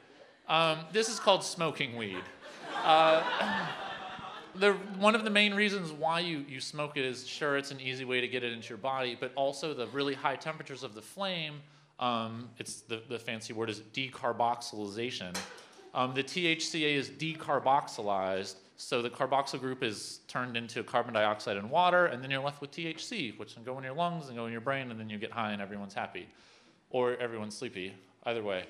[0.49, 2.23] Um, this is called smoking weed.
[2.85, 3.67] Uh,
[4.55, 7.81] the, one of the main reasons why you, you smoke it is sure, it's an
[7.81, 10.95] easy way to get it into your body, but also the really high temperatures of
[10.95, 11.55] the flame.
[12.03, 15.37] Um, it's the, the fancy word is decarboxylation.
[15.95, 21.71] Um, the THCA is decarboxylized, so the carboxyl group is turned into carbon dioxide and
[21.71, 24.47] water, and then you're left with THC, which can go in your lungs and go
[24.47, 26.27] in your brain, and then you get high and everyone's happy.
[26.91, 27.95] Or everyone's sleepy,
[28.25, 28.65] either way.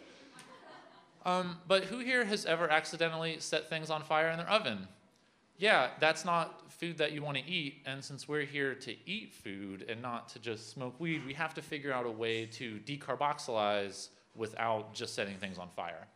[1.25, 4.87] Um, but who here has ever accidentally set things on fire in their oven?
[5.63, 9.33] Yeah, that's not food that you want to eat, and since we're here to eat
[9.33, 12.81] food and not to just smoke weed, we have to figure out a way to
[12.85, 16.09] decarboxylize without just setting things on fire.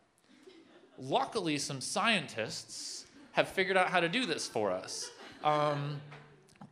[0.98, 5.12] Luckily, some scientists have figured out how to do this for us.
[5.44, 6.00] Um,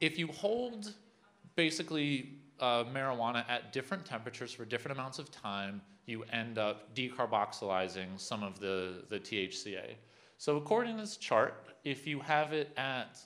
[0.00, 0.94] if you hold
[1.54, 8.18] basically uh, marijuana at different temperatures for different amounts of time, you end up decarboxylizing
[8.18, 9.94] some of the, the THCA.
[10.38, 13.18] So according to this chart, if you have it at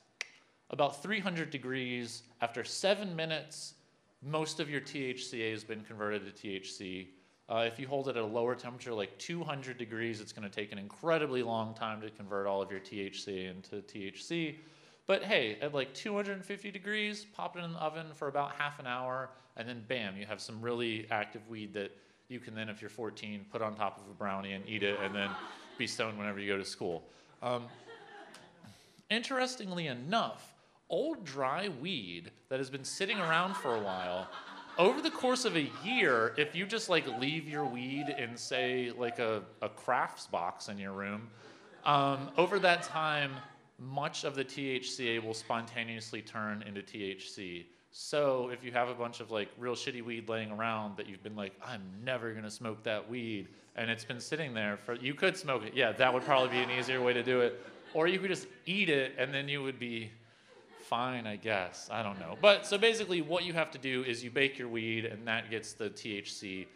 [0.70, 3.74] about 300 degrees, after seven minutes,
[4.22, 7.06] most of your THCA has been converted to THC.
[7.48, 10.54] Uh, if you hold it at a lower temperature, like 200 degrees, it's going to
[10.54, 14.56] take an incredibly long time to convert all of your THC into THC.
[15.06, 18.86] But hey, at like 250 degrees, pop it in the oven for about half an
[18.86, 21.92] hour, and then bam, you have some really active weed that
[22.28, 24.98] you can then, if you're 14, put on top of a brownie and eat it,
[25.02, 25.30] and then
[25.78, 27.04] be stoned whenever you go to school.
[27.42, 27.64] Um,
[29.10, 30.54] interestingly enough,
[30.90, 34.28] old dry weed that has been sitting around for a while
[34.78, 38.92] over the course of a year, if you just like leave your weed in, say,
[38.96, 41.28] like a, a crafts box in your room,
[41.84, 43.32] um, over that time,
[43.80, 47.66] much of the THCA will spontaneously turn into THC.
[47.90, 51.22] So if you have a bunch of like real shitty weed laying around that you've
[51.22, 55.14] been like, I'm never gonna smoke that weed, and it's been sitting there for, you
[55.14, 55.74] could smoke it.
[55.74, 57.60] Yeah, that would probably be an easier way to do it.
[57.98, 60.12] Or you could just eat it, and then you would be
[60.84, 61.88] fine, I guess.
[61.90, 62.38] I don't know.
[62.40, 65.50] But so basically, what you have to do is you bake your weed, and that
[65.50, 66.66] gets the THC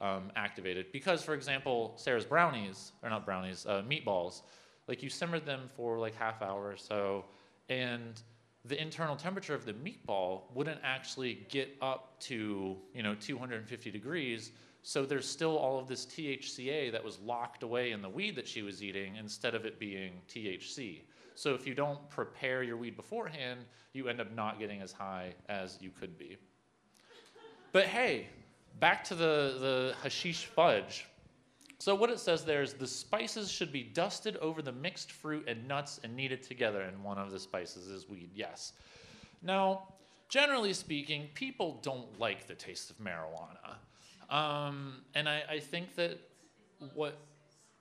[0.00, 0.86] um, activated.
[0.90, 4.42] Because, for example, Sarah's brownies, or not brownies, uh, meatballs,
[4.88, 7.26] like you simmered them for like half hour or so,
[7.68, 8.20] and
[8.64, 14.50] the internal temperature of the meatball wouldn't actually get up to you know 250 degrees.
[14.82, 18.48] So there's still all of this THCA that was locked away in the weed that
[18.48, 21.02] she was eating instead of it being THC.
[21.34, 23.60] So if you don't prepare your weed beforehand,
[23.92, 26.36] you end up not getting as high as you could be.
[27.70, 28.26] But hey,
[28.80, 31.06] back to the, the hashish fudge.
[31.78, 35.48] So what it says there is the spices should be dusted over the mixed fruit
[35.48, 36.82] and nuts and kneaded together.
[36.82, 38.72] And one of the spices is weed, yes.
[39.42, 39.88] Now,
[40.28, 43.76] generally speaking, people don't like the taste of marijuana.
[44.32, 46.18] Um, and I, I think that
[46.94, 47.18] what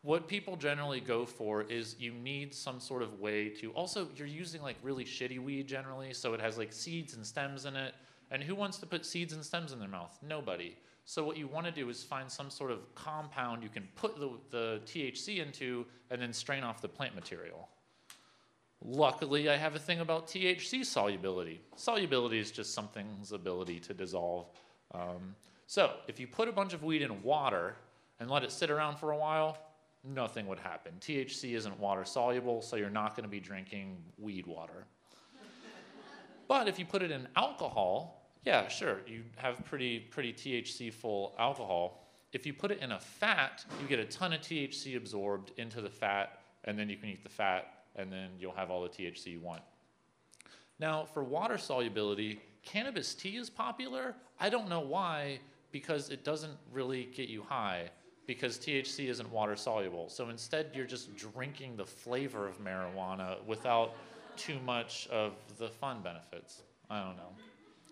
[0.03, 4.27] what people generally go for is you need some sort of way to also you're
[4.27, 7.95] using like really shitty weed generally so it has like seeds and stems in it.
[8.31, 10.17] And who wants to put seeds and stems in their mouth?
[10.25, 10.77] Nobody.
[11.05, 14.19] So what you want to do is find some sort of compound you can put
[14.19, 17.69] the, the thc into and then strain off the plant material.
[18.83, 21.61] Luckily i have a thing about thc solubility.
[21.77, 24.47] Solubility is just something's ability to dissolve.
[24.93, 25.35] Um,
[25.71, 27.75] so if you put a bunch of weed in water
[28.19, 29.57] and let it sit around for a while
[30.03, 30.93] nothing would happen.
[30.99, 34.85] THC isn't water soluble, so you're not going to be drinking weed water.
[36.47, 41.35] but if you put it in alcohol, yeah, sure, you have pretty pretty THC full
[41.37, 42.03] alcohol.
[42.33, 45.81] If you put it in a fat, you get a ton of THC absorbed into
[45.81, 48.89] the fat, and then you can eat the fat, and then you'll have all the
[48.89, 49.61] THC you want.
[50.79, 54.15] Now, for water solubility, cannabis tea is popular.
[54.39, 55.39] I don't know why,
[55.71, 57.89] because it doesn't really get you high
[58.27, 60.09] because THC isn't water soluble.
[60.09, 63.95] So instead, you're just drinking the flavor of marijuana without
[64.37, 66.61] too much of the fun benefits.
[66.89, 67.33] I don't know.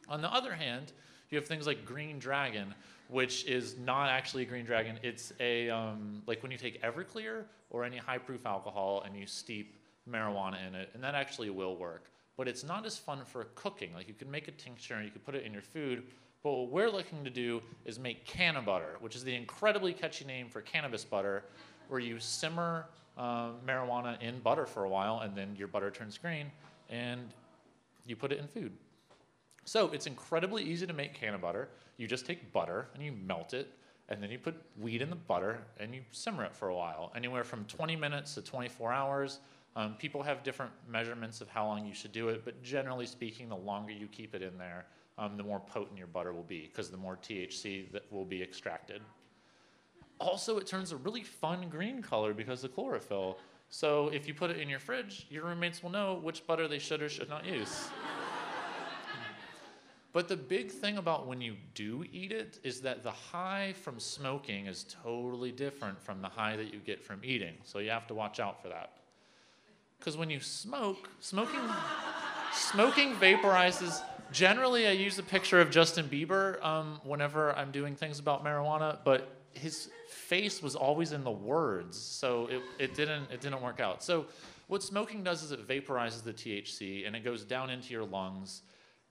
[0.08, 0.94] On the other hand,
[1.30, 2.74] you have things like Green Dragon,
[3.08, 5.00] which is not actually a Green Dragon.
[5.04, 9.26] It's a um, like when you take Everclear or any high proof alcohol and you
[9.26, 9.76] steep
[10.10, 12.12] marijuana in it, and that actually will work.
[12.36, 13.94] But it's not as fun for cooking.
[13.94, 16.04] Like you can make a tincture and you can put it in your food,
[16.42, 20.24] But what we're looking to do is make canna butter, which is the incredibly catchy
[20.24, 21.44] name for cannabis butter,
[21.90, 22.86] where you simmer
[23.18, 26.50] uh, marijuana in butter for a while, and then your butter turns green,
[26.90, 27.34] and
[28.06, 28.72] you put it in food.
[29.66, 31.70] So it's incredibly easy to make canna butter.
[31.98, 33.74] You just take butter and you melt it,
[34.08, 37.12] and then you put weed in the butter and you simmer it for a while,
[37.16, 39.40] anywhere from 20 minutes to 24 hours.
[39.76, 43.50] Um, people have different measurements of how long you should do it, but generally speaking,
[43.50, 44.86] the longer you keep it in there,
[45.20, 48.42] um, the more potent your butter will be because the more THC that will be
[48.42, 49.02] extracted.
[50.20, 53.38] Also, it turns a really fun green color because of chlorophyll.
[53.70, 56.80] So if you put it in your fridge, your roommates will know which butter they
[56.80, 57.90] should or should not use.
[60.14, 64.00] but the big thing about when you do eat it is that the high from
[64.00, 67.54] smoking is totally different from the high that you get from eating.
[67.64, 68.94] So you have to watch out for that.
[70.00, 71.60] Because when you smoke, smoking,
[72.54, 74.02] smoking vaporizes.
[74.32, 79.00] Generally, I use a picture of Justin Bieber um, whenever I'm doing things about marijuana,
[79.04, 83.80] but his face was always in the words, so it, it didn't it didn't work
[83.80, 84.04] out.
[84.04, 84.28] So
[84.68, 88.62] what smoking does is it vaporizes the THC and it goes down into your lungs,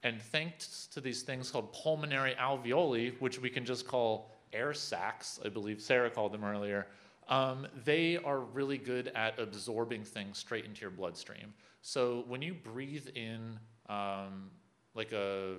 [0.05, 5.41] and thanks to these things called pulmonary alveoli, which we can just call air sacs,
[5.45, 6.87] I believe Sarah called them earlier.
[7.29, 11.53] Um, they are really good at absorbing things straight into your bloodstream.
[11.83, 13.59] So when you breathe in
[13.89, 14.51] um,
[14.95, 15.57] like a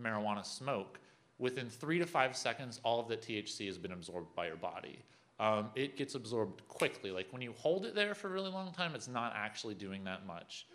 [0.00, 0.98] marijuana smoke,
[1.38, 4.98] within three to five seconds, all of the THC has been absorbed by your body.
[5.38, 7.10] Um, it gets absorbed quickly.
[7.10, 10.04] Like when you hold it there for a really long time, it's not actually doing
[10.04, 10.66] that much.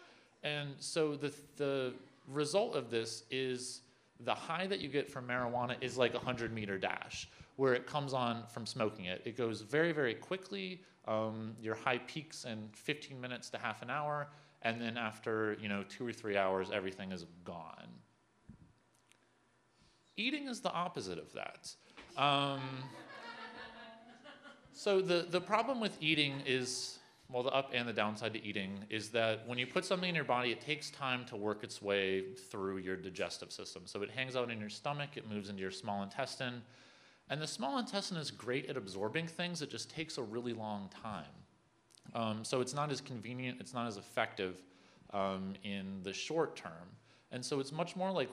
[0.43, 1.93] And so the, the
[2.27, 3.81] result of this is
[4.19, 7.87] the high that you get from marijuana is like a 100 meter dash, where it
[7.87, 9.21] comes on from smoking it.
[9.25, 10.81] It goes very, very quickly.
[11.07, 14.27] Um, your high peaks in 15 minutes to half an hour,
[14.61, 17.87] and then after you know two or three hours, everything is gone.
[20.17, 21.73] Eating is the opposite of that.
[22.17, 22.61] Um,
[24.73, 26.99] so the, the problem with eating is,
[27.29, 30.13] well, the up and the downside to eating is that when you put something in
[30.13, 33.83] your body, it takes time to work its way through your digestive system.
[33.85, 36.61] So it hangs out in your stomach, it moves into your small intestine.
[37.29, 40.89] And the small intestine is great at absorbing things, it just takes a really long
[41.01, 41.40] time.
[42.13, 44.55] Um, so it's not as convenient, it's not as effective
[45.13, 46.89] um, in the short term.
[47.31, 48.29] And so it's much more like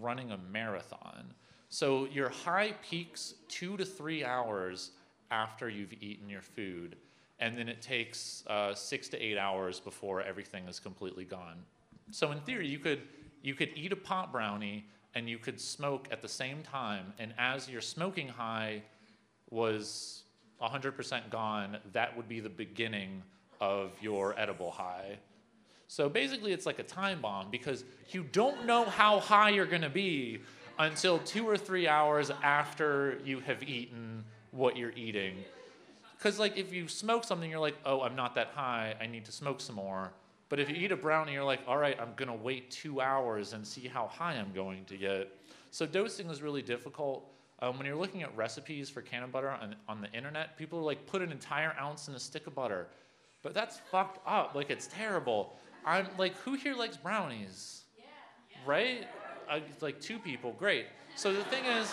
[0.00, 1.32] running a marathon.
[1.68, 4.90] So your high peaks two to three hours
[5.30, 6.96] after you've eaten your food,
[7.40, 11.64] and then it takes uh, six to eight hours before everything is completely gone.
[12.10, 13.00] So in theory, you could
[13.42, 17.32] you could eat a pot brownie and you could smoke at the same time, and
[17.38, 18.82] as your smoking high
[19.50, 20.21] was
[20.62, 23.22] 100% gone, that would be the beginning
[23.60, 25.18] of your edible high.
[25.88, 29.82] So basically, it's like a time bomb because you don't know how high you're going
[29.82, 30.40] to be
[30.78, 35.36] until two or three hours after you have eaten what you're eating.
[36.16, 39.24] Because, like, if you smoke something, you're like, oh, I'm not that high, I need
[39.24, 40.12] to smoke some more.
[40.48, 43.00] But if you eat a brownie, you're like, all right, I'm going to wait two
[43.00, 45.36] hours and see how high I'm going to get.
[45.72, 47.28] So, dosing is really difficult.
[47.62, 50.82] Um, when you're looking at recipes for canna butter on, on the internet, people are
[50.82, 52.88] like, put an entire ounce in a stick of butter.
[53.40, 54.56] But that's fucked up.
[54.56, 55.56] Like, it's terrible.
[55.86, 57.84] I'm like, who here likes brownies?
[57.96, 58.04] Yeah.
[58.50, 58.56] yeah.
[58.66, 59.06] Right?
[59.48, 60.86] Uh, like two people, great.
[61.14, 61.92] So the thing is,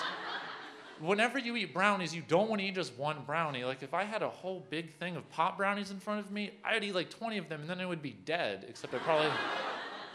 [1.00, 3.64] whenever you eat brownies, you don't want to eat just one brownie.
[3.64, 6.52] Like if I had a whole big thing of pot brownies in front of me,
[6.64, 8.66] I'd eat like 20 of them, and then I would be dead.
[8.68, 9.30] Except I probably,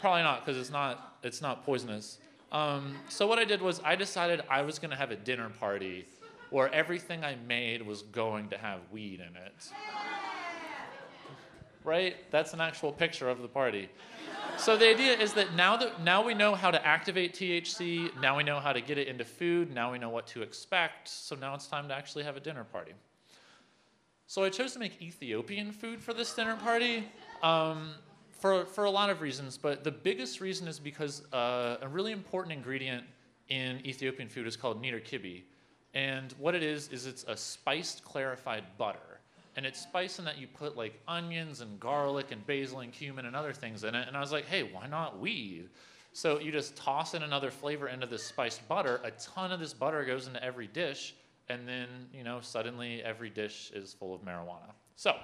[0.01, 2.17] probably not, because it's not, it's not poisonous.
[2.55, 5.49] Um, so what I did was I decided I was going to have a dinner
[5.59, 6.05] party
[6.51, 9.71] where everything I made was going to have weed in it
[11.85, 12.15] right?
[12.31, 13.89] That's an actual picture of the party.
[14.57, 18.37] So the idea is that now that now we know how to activate THC, now
[18.37, 21.07] we know how to get it into food, now we know what to expect.
[21.07, 22.93] So now it's time to actually have a dinner party.
[24.27, 27.07] So I chose to make Ethiopian food for this dinner party
[27.43, 27.91] um,
[28.39, 32.11] for, for a lot of reasons, but the biggest reason is because uh, a really
[32.11, 33.03] important ingredient
[33.49, 35.43] in Ethiopian food is called niter kibbeh.
[35.93, 39.15] And what it is, is it's a spiced clarified butter
[39.55, 43.25] and it's spiced in that you put like onions and garlic and basil and cumin
[43.25, 44.07] and other things in it.
[44.07, 45.69] And I was like, hey, why not weed?
[46.11, 49.01] So you just toss in another flavor into this spiced butter.
[49.03, 51.13] A ton of this butter goes into every dish,
[51.49, 54.71] and then you know suddenly every dish is full of marijuana.
[54.95, 55.15] So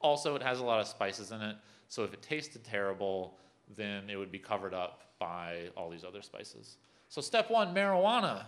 [0.00, 1.56] also it has a lot of spices in it.
[1.88, 3.38] So if it tasted terrible,
[3.76, 6.76] then it would be covered up by all these other spices.
[7.08, 8.44] So step one, marijuana.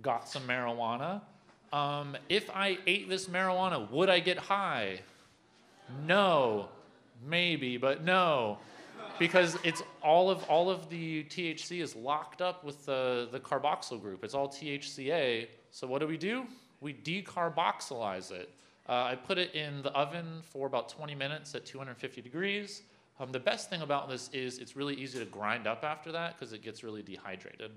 [0.00, 1.22] Got some marijuana
[1.72, 5.00] um, if I ate this marijuana, would I get high?
[6.06, 6.68] No.
[7.26, 8.58] Maybe, but no.
[9.18, 14.00] because it's all of all of the THC is locked up with the the carboxyl
[14.00, 14.24] group.
[14.24, 15.46] It's all THCA.
[15.70, 16.44] So what do we do?
[16.80, 18.50] We decarboxylize it.
[18.88, 22.82] Uh, I put it in the oven for about 20 minutes at 250 degrees.
[23.20, 26.36] Um, the best thing about this is it's really easy to grind up after that
[26.36, 27.70] because it gets really dehydrated.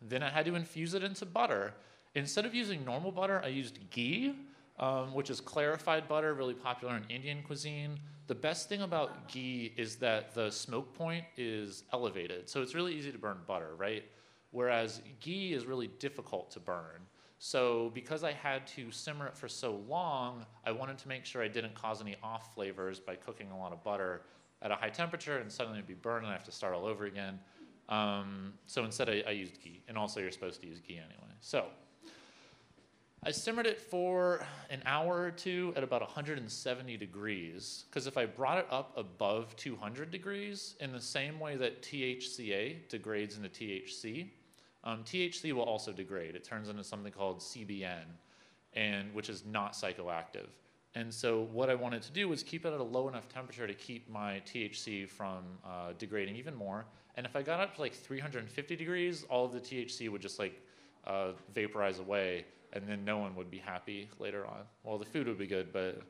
[0.00, 1.74] Then I had to infuse it into butter.
[2.14, 4.34] Instead of using normal butter, I used ghee,
[4.78, 7.98] um, which is clarified butter, really popular in Indian cuisine.
[8.26, 12.94] The best thing about ghee is that the smoke point is elevated, so it's really
[12.94, 14.04] easy to burn butter, right?
[14.50, 17.00] Whereas ghee is really difficult to burn.
[17.38, 21.42] So because I had to simmer it for so long, I wanted to make sure
[21.42, 24.22] I didn't cause any off flavors by cooking a lot of butter
[24.62, 26.86] at a high temperature and suddenly it'd be burned and I have to start all
[26.86, 27.38] over again.
[27.88, 31.34] Um, so instead I, I used ghee, and also you're supposed to use ghee anyway.
[31.40, 31.66] So
[33.22, 38.24] I simmered it for an hour or two at about 170 degrees, because if I
[38.24, 44.28] brought it up above 200 degrees, in the same way that THCA degrades into THC,
[44.86, 46.36] um, THC will also degrade.
[46.36, 48.04] It turns into something called CBN,
[48.74, 50.46] and which is not psychoactive.
[50.94, 53.66] And so what I wanted to do was keep it at a low enough temperature
[53.66, 56.86] to keep my THC from uh, degrading even more.
[57.16, 60.38] And if I got up to like 350 degrees, all of the THC would just
[60.38, 60.62] like
[61.04, 64.60] uh, vaporize away, and then no one would be happy later on.
[64.84, 66.00] Well, the food would be good, but.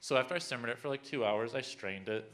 [0.00, 2.30] So after I simmered it for like two hours, I strained it.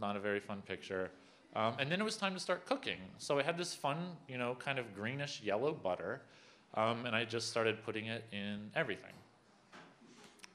[0.00, 1.10] Not a very fun picture.
[1.56, 2.98] Um, and then it was time to start cooking.
[3.18, 3.98] So I had this fun,
[4.28, 6.22] you know, kind of greenish yellow butter,
[6.74, 9.12] um, and I just started putting it in everything.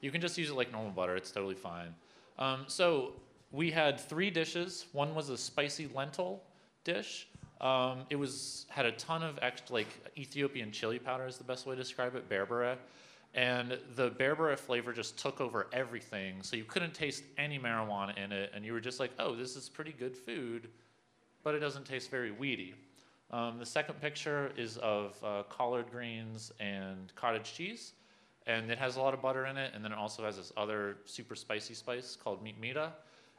[0.01, 1.93] You can just use it like normal butter, it's totally fine.
[2.37, 3.13] Um, so
[3.51, 4.85] we had three dishes.
[4.91, 6.43] One was a spicy lentil
[6.83, 7.27] dish.
[7.61, 9.87] Um, it was had a ton of extra, like
[10.17, 12.77] Ethiopian chili powder is the best way to describe it, berbere.
[13.33, 18.31] And the berbere flavor just took over everything, so you couldn't taste any marijuana in
[18.31, 20.69] it, and you were just like, "Oh, this is pretty good food,"
[21.43, 22.73] but it doesn't taste very weedy.
[23.31, 27.93] Um, the second picture is of uh, collard greens and cottage cheese,
[28.47, 30.51] and it has a lot of butter in it, and then it also has this
[30.57, 32.91] other super spicy spice called mitmita.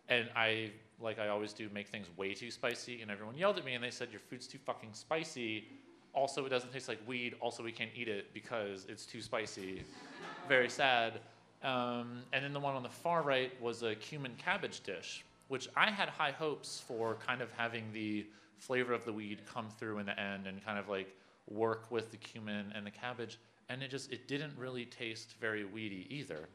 [0.09, 0.71] And I,
[1.01, 3.83] like I always do, make things way too spicy, and everyone yelled at me and
[3.83, 5.69] they said, Your food's too fucking spicy.
[6.13, 7.35] Also, it doesn't taste like weed.
[7.41, 9.83] Also, we can't eat it because it's too spicy.
[10.49, 11.21] Very sad.
[11.63, 15.69] Um, and then the one on the far right was a cumin cabbage dish, which
[15.77, 18.25] I had high hopes for kind of having the
[18.59, 21.13] flavor of the weed come through in the end and kind of like
[21.49, 23.37] work with the cumin and the cabbage.
[23.69, 26.49] And it just, it didn't really taste very weedy either.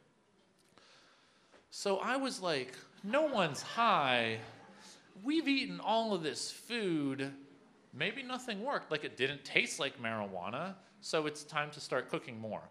[1.72, 2.74] So I was like,
[3.04, 4.38] no one's high.
[5.26, 7.34] We've eaten all of this food.
[7.94, 8.92] Maybe nothing worked.
[8.92, 10.76] Like it didn't taste like marijuana.
[11.02, 12.62] So it's time to start cooking more.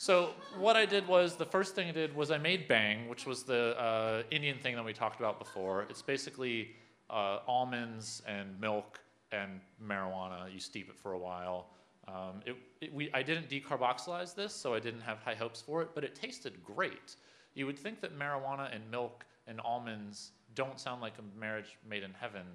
[0.00, 3.26] So what I did was the first thing I did was I made bhang, which
[3.26, 5.82] was the uh, Indian thing that we talked about before.
[5.90, 6.70] It's basically
[7.10, 8.98] uh, almonds and milk
[9.30, 10.50] and marijuana.
[10.50, 11.66] You steep it for a while.
[12.08, 15.82] Um, it, it, we, I didn't decarboxylize this, so I didn't have high hopes for
[15.82, 17.16] it, but it tasted great.
[17.52, 22.04] You would think that marijuana and milk and almonds don't sound like a marriage made
[22.04, 22.46] in heaven,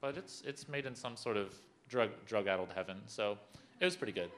[0.00, 1.54] but it's, it's made in some sort of
[1.88, 3.38] drug, drug-addled heaven, so
[3.78, 4.32] it was pretty good.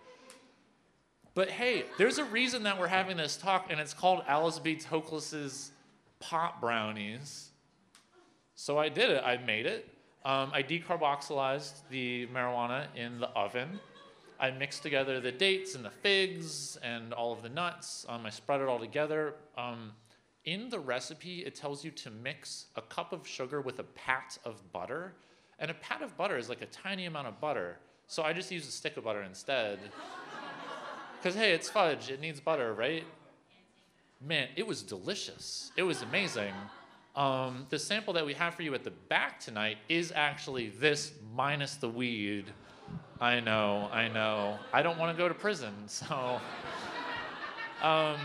[1.34, 4.76] But hey, there's a reason that we're having this talk, and it's called Alice B.
[4.76, 5.70] Toklas's
[6.18, 7.50] Pot Brownies.
[8.56, 9.22] So I did it.
[9.24, 9.88] I made it.
[10.24, 13.80] Um, I decarboxylized the marijuana in the oven.
[14.38, 18.04] I mixed together the dates and the figs and all of the nuts.
[18.08, 19.34] Um, I spread it all together.
[19.56, 19.92] Um,
[20.44, 24.38] in the recipe, it tells you to mix a cup of sugar with a pat
[24.44, 25.14] of butter.
[25.58, 27.78] And a pat of butter is like a tiny amount of butter.
[28.06, 29.78] So I just used a stick of butter instead.
[31.20, 33.04] Because, hey, it's fudge, it needs butter, right?
[34.22, 35.70] Man, it was delicious.
[35.76, 36.54] It was amazing.
[37.14, 41.12] Um, the sample that we have for you at the back tonight is actually this
[41.34, 42.46] minus the weed.
[43.20, 44.58] I know, I know.
[44.72, 46.40] I don't want to go to prison, so.
[47.82, 48.18] Um,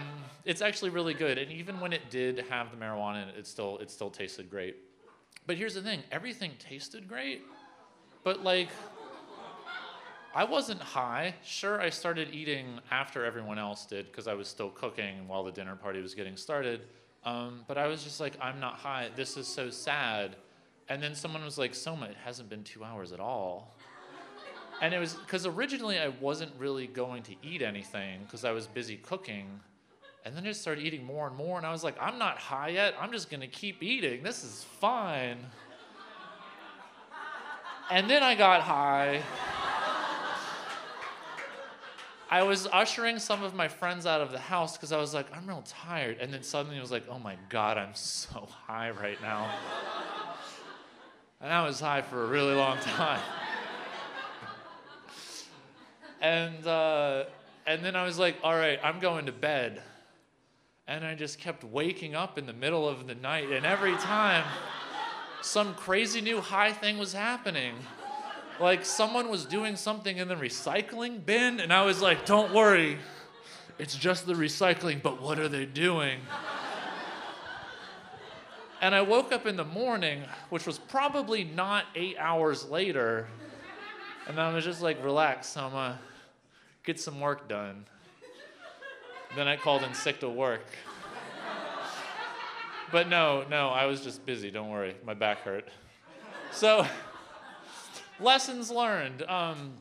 [0.46, 3.48] it's actually really good, and even when it did have the marijuana in it, it
[3.48, 4.78] still it still tasted great.
[5.48, 7.44] But here's the thing: everything tasted great,
[8.24, 8.70] but like.
[10.36, 11.34] I wasn't high.
[11.46, 15.52] Sure, I started eating after everyone else did because I was still cooking while the
[15.52, 16.82] dinner party was getting started.
[17.24, 19.10] Um, but I was just like, I'm not high.
[19.16, 20.36] This is so sad.
[20.90, 23.78] And then someone was like, Soma, it hasn't been two hours at all.
[24.82, 28.68] And it was because originally I wasn't really going to eat anything because I was
[28.68, 29.62] busy cooking.
[30.26, 31.58] And then I started eating more and more.
[31.58, 32.94] And I was like, I'm not high yet.
[33.00, 34.22] I'm just going to keep eating.
[34.22, 35.38] This is fine.
[37.90, 39.22] And then I got high.
[42.30, 45.28] I was ushering some of my friends out of the house because I was like,
[45.36, 46.18] I'm real tired.
[46.20, 49.50] And then suddenly I was like, oh my God, I'm so high right now.
[51.40, 53.22] and I was high for a really long time.
[56.22, 57.26] and, uh,
[57.68, 59.82] and then I was like, all right, I'm going to bed.
[60.88, 63.52] And I just kept waking up in the middle of the night.
[63.52, 64.46] And every time,
[65.42, 67.76] some crazy new high thing was happening
[68.60, 72.98] like someone was doing something in the recycling bin, and I was like, don't worry,
[73.78, 76.20] it's just the recycling, but what are they doing?
[78.82, 83.28] and I woke up in the morning, which was probably not eight hours later,
[84.28, 86.00] and I was just like, relax, I'm gonna
[86.84, 87.86] get some work done.
[89.36, 90.66] Then I called in sick to work.
[92.92, 95.68] But no, no, I was just busy, don't worry, my back hurt.
[96.52, 96.88] So,
[98.20, 99.24] Lessons learned.
[99.24, 99.74] Um,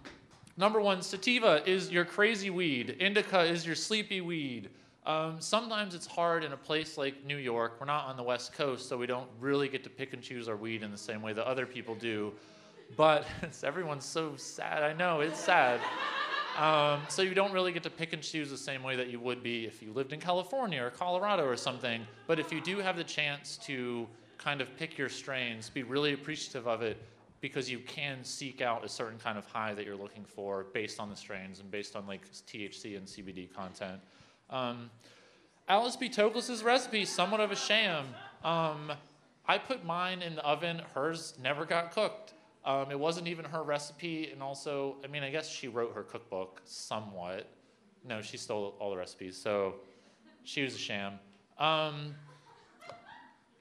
[0.56, 2.96] number one, sativa is your crazy weed.
[2.98, 4.70] Indica is your sleepy weed.
[5.06, 7.76] Um, sometimes it's hard in a place like New York.
[7.78, 10.48] We're not on the West Coast, so we don't really get to pick and choose
[10.48, 12.32] our weed in the same way that other people do.
[12.96, 13.26] But
[13.62, 14.82] everyone's so sad.
[14.82, 15.80] I know, it's sad.
[16.58, 19.20] Um, so you don't really get to pick and choose the same way that you
[19.20, 22.06] would be if you lived in California or Colorado or something.
[22.26, 24.06] But if you do have the chance to
[24.38, 26.96] kind of pick your strains, be really appreciative of it,
[27.44, 30.98] because you can seek out a certain kind of high that you're looking for based
[30.98, 34.00] on the strains and based on like THC and CBD content.
[34.48, 34.88] Um,
[35.68, 36.08] Alice B.
[36.08, 38.06] Toklas's recipe, somewhat of a sham.
[38.42, 38.92] Um,
[39.46, 40.80] I put mine in the oven.
[40.94, 42.32] Hers never got cooked.
[42.64, 46.02] Um, it wasn't even her recipe, and also, I mean, I guess she wrote her
[46.02, 47.46] cookbook somewhat.
[48.08, 49.74] No, she stole all the recipes, so
[50.44, 51.18] she was a sham.
[51.58, 52.14] Um,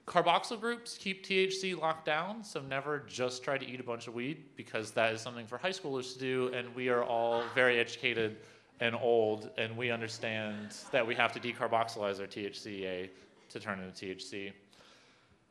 [0.06, 4.14] Carboxyl groups keep THC locked down, so never just try to eat a bunch of
[4.14, 7.78] weed because that is something for high schoolers to do, and we are all very
[7.78, 8.36] educated
[8.80, 13.08] and old, and we understand that we have to decarboxylize our THCA
[13.48, 14.52] to turn into THC.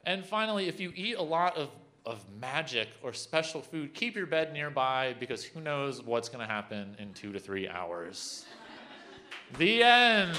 [0.05, 1.69] And finally, if you eat a lot of,
[2.05, 6.51] of magic or special food, keep your bed nearby because who knows what's going to
[6.51, 8.45] happen in two to three hours.
[9.57, 10.37] the end.